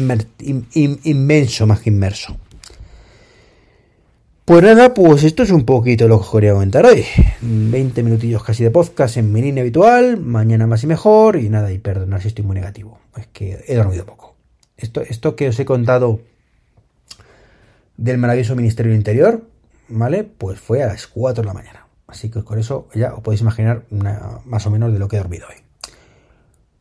inmenso 1.03 1.67
más 1.67 1.79
que 1.81 1.89
inmerso. 1.89 2.37
Pues 4.45 4.61
nada, 4.63 4.93
pues 4.93 5.23
esto 5.23 5.41
es 5.41 5.49
un 5.49 5.65
poquito 5.65 6.07
lo 6.07 6.21
que 6.21 6.27
quería 6.31 6.53
comentar 6.53 6.85
hoy. 6.85 7.03
20 7.41 8.03
minutillos 8.03 8.43
casi 8.43 8.63
de 8.63 8.69
podcast 8.69 9.17
en 9.17 9.33
mi 9.33 9.41
línea 9.41 9.61
habitual, 9.61 10.17
mañana 10.17 10.67
más 10.67 10.83
y 10.83 10.87
mejor, 10.87 11.37
y 11.37 11.49
nada, 11.49 11.71
y 11.71 11.79
perdonad 11.79 12.21
si 12.21 12.27
estoy 12.27 12.45
muy 12.45 12.55
negativo. 12.55 12.99
Es 13.17 13.27
que 13.27 13.63
he 13.67 13.75
dormido 13.75 14.05
poco. 14.05 14.35
Esto, 14.77 15.01
esto 15.01 15.35
que 15.35 15.49
os 15.49 15.59
he 15.59 15.65
contado 15.65 16.19
del 17.97 18.19
maravilloso 18.19 18.55
Ministerio 18.55 18.91
del 18.91 18.99
Interior, 18.99 19.41
¿vale? 19.87 20.23
Pues 20.23 20.59
fue 20.59 20.83
a 20.83 20.87
las 20.87 21.07
4 21.07 21.41
de 21.41 21.47
la 21.47 21.53
mañana. 21.53 21.87
Así 22.07 22.29
que 22.29 22.43
con 22.43 22.59
eso 22.59 22.87
ya 22.93 23.13
os 23.13 23.21
podéis 23.21 23.41
imaginar 23.41 23.85
más 24.45 24.65
o 24.67 24.71
menos 24.71 24.93
de 24.93 24.99
lo 24.99 25.07
que 25.07 25.15
he 25.15 25.19
dormido 25.19 25.47
hoy. 25.47 25.55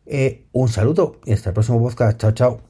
Eh, 0.07 0.47
un 0.53 0.69
saludo 0.69 1.21
y 1.25 1.33
hasta 1.33 1.51
el 1.51 1.55
próximo 1.55 1.81
podcast. 1.81 2.21
Chao, 2.21 2.33
chao. 2.33 2.65